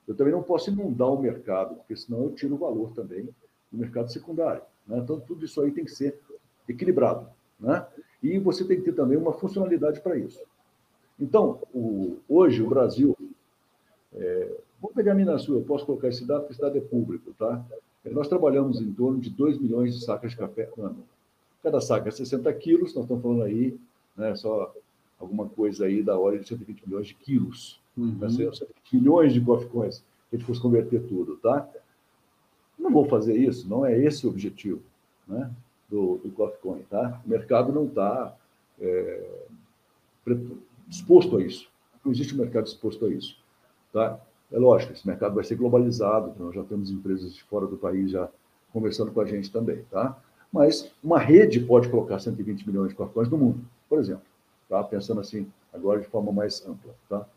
[0.07, 3.29] Eu também não posso inundar o mercado, porque senão eu tiro o valor também
[3.71, 4.63] do mercado secundário.
[4.87, 4.97] Né?
[4.97, 6.19] Então, tudo isso aí tem que ser
[6.67, 7.29] equilibrado.
[7.59, 7.85] Né?
[8.23, 10.41] E você tem que ter também uma funcionalidade para isso.
[11.19, 13.15] Então, o, hoje, o Brasil.
[14.13, 16.81] É, vou pegar a Minas Sul, eu posso colocar esse dado, porque esse dado é
[16.81, 17.33] público.
[17.37, 17.63] Tá?
[18.05, 21.03] Nós trabalhamos em torno de 2 milhões de sacas de café ano.
[21.63, 23.77] Cada saca é 60 quilos, nós estamos falando aí,
[24.15, 24.73] né, só
[25.19, 27.79] alguma coisa aí da ordem de 120 milhões de quilos.
[27.97, 28.15] Uhum.
[28.19, 31.67] Né, 120 milhões de coffee coins, se a gente fosse converter tudo, tá?
[32.77, 34.81] Não vou fazer isso, não é esse o objetivo
[35.27, 35.51] né,
[35.89, 37.19] do, do coffee coin, tá?
[37.25, 38.35] O mercado não está
[38.79, 39.47] é,
[40.87, 41.69] disposto a isso.
[42.05, 43.37] Não existe um mercado disposto a isso,
[43.91, 44.19] tá?
[44.51, 48.11] É lógico, esse mercado vai ser globalizado, nós já temos empresas de fora do país
[48.11, 48.29] já
[48.71, 50.17] conversando com a gente também, tá?
[50.51, 54.23] Mas uma rede pode colocar 120 milhões de coins no mundo, por exemplo,
[54.69, 54.81] tá?
[54.83, 57.27] Pensando assim, agora de forma mais ampla, tá?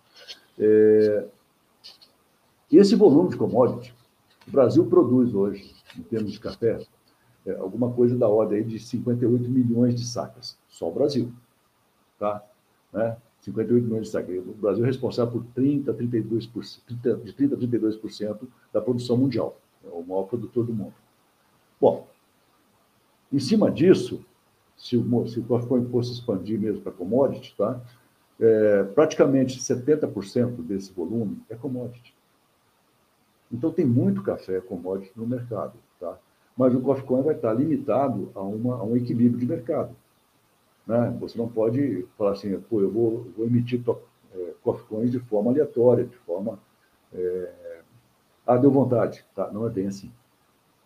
[0.58, 1.26] É...
[2.70, 3.92] Esse volume de commodity,
[4.46, 6.80] o Brasil produz hoje, em termos de café,
[7.44, 11.32] é, alguma coisa da ordem de 58 milhões de sacas, só o Brasil,
[12.18, 12.44] tá?
[12.92, 13.16] Né?
[13.40, 14.36] 58 milhões de sacas.
[14.38, 18.38] O Brasil é responsável por 30, 32%, 30, de 30 a 32%
[18.72, 19.58] da produção mundial.
[19.84, 20.94] É o maior produtor do mundo.
[21.80, 22.06] Bom,
[23.32, 24.24] em cima disso,
[24.76, 27.80] se o, se o Coffee fosse expandir mesmo para commodity, tá?
[28.38, 32.14] É, praticamente 70% desse volume é commodity.
[33.52, 35.74] Então, tem muito café commodity no mercado.
[35.98, 36.18] Tá?
[36.56, 39.94] Mas o Coffee Coin vai estar limitado a, uma, a um equilíbrio de mercado.
[40.86, 41.16] Né?
[41.20, 43.82] Você não pode falar assim, pô, eu vou, vou emitir
[44.34, 46.58] é, Coffee Coins de forma aleatória, de forma.
[47.12, 47.80] É,
[48.46, 49.24] ah, deu vontade.
[49.34, 49.50] Tá?
[49.52, 50.10] Não é bem assim.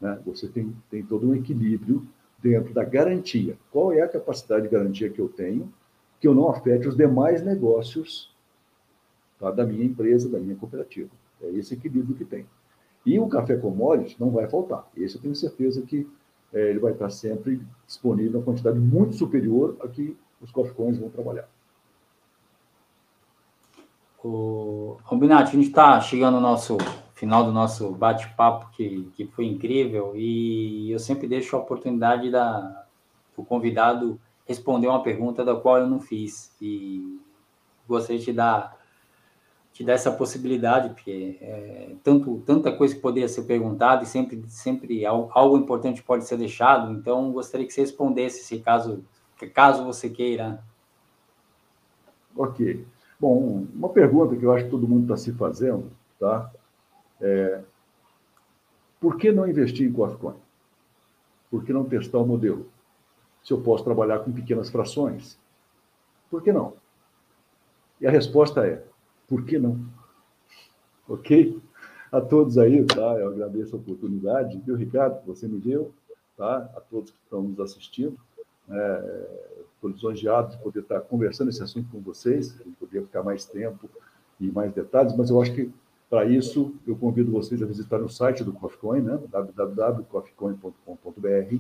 [0.00, 0.20] Né?
[0.26, 2.06] Você tem, tem todo um equilíbrio
[2.42, 3.56] dentro da garantia.
[3.70, 5.72] Qual é a capacidade de garantia que eu tenho
[6.20, 8.34] que eu não afete os demais negócios
[9.38, 11.10] tá, da minha empresa, da minha cooperativa?
[11.42, 12.46] É esse equilíbrio que tem.
[13.04, 14.88] E o café commodity não vai faltar.
[14.96, 16.08] Esse eu tenho certeza que
[16.54, 20.98] é, ele vai estar sempre disponível uma quantidade muito superior a que os coffee coins
[20.98, 21.48] vão trabalhar.
[24.22, 26.78] O a gente está chegando no nosso
[27.14, 32.86] final do nosso bate-papo, que, que foi incrível, e eu sempre deixo a oportunidade da,
[33.36, 36.54] do convidado responder uma pergunta da qual eu não fiz.
[36.60, 37.20] E
[37.86, 38.76] gostaria de dar,
[39.74, 44.40] te dar essa possibilidade, porque é, tanto, tanta coisa que poderia ser perguntada e sempre,
[44.46, 49.04] sempre algo, importante pode ser deixado, então gostaria que você respondesse, se caso,
[49.52, 50.62] caso você queira.
[52.36, 52.86] Ok.
[53.18, 56.52] Bom, uma pergunta que eu acho que todo mundo está se fazendo, tá?
[57.20, 57.60] É,
[59.00, 60.34] por que não investir em Coffee
[61.50, 62.68] Por que não testar o modelo?
[63.42, 65.36] Se eu posso trabalhar com pequenas frações,
[66.30, 66.74] por que não?
[68.00, 68.84] E a resposta é:
[69.28, 69.80] por que não?
[71.08, 71.60] Ok?
[72.10, 73.18] A todos aí, tá?
[73.18, 75.92] Eu agradeço a oportunidade, viu, Ricardo, que você me deu,
[76.36, 76.70] tá?
[76.76, 78.16] A todos que estão nos assistindo.
[78.70, 79.26] É,
[79.74, 83.88] estou lisonjeado de poder estar conversando esse assunto com vocês, poder ficar mais tempo
[84.40, 85.70] e mais detalhes, mas eu acho que
[86.14, 89.18] para isso, eu convido vocês a visitar o site do Coffeecoin, né?
[89.30, 91.56] www.coffeecoin.com.br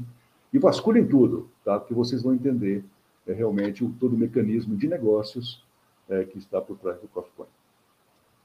[0.52, 1.80] e vasculhem tudo, tá?
[1.80, 2.84] Porque vocês vão entender
[3.26, 5.63] é, realmente o, todo o mecanismo de negócios
[6.08, 7.46] é, que está por trás do Coffeecoin.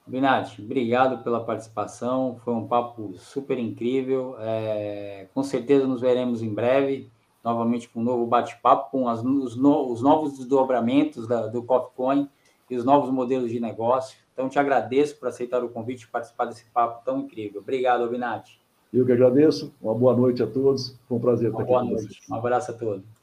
[0.05, 4.35] Binati, obrigado pela participação, foi um papo super incrível.
[4.39, 7.11] É, com certeza nos veremos em breve,
[7.43, 12.27] novamente com um novo bate-papo, com as, os, no, os, novos desdobramentos da, do Coffeecoin
[12.69, 14.17] e os novos modelos de negócio.
[14.33, 17.61] Então, te agradeço por aceitar o convite e participar desse papo tão incrível.
[17.61, 18.59] Obrigado, Obinati.
[18.91, 19.73] Eu que agradeço.
[19.81, 20.97] Uma boa noite a todos.
[21.07, 22.19] Foi um prazer Uma estar aqui com vocês.
[22.29, 23.18] Um abraço a todos.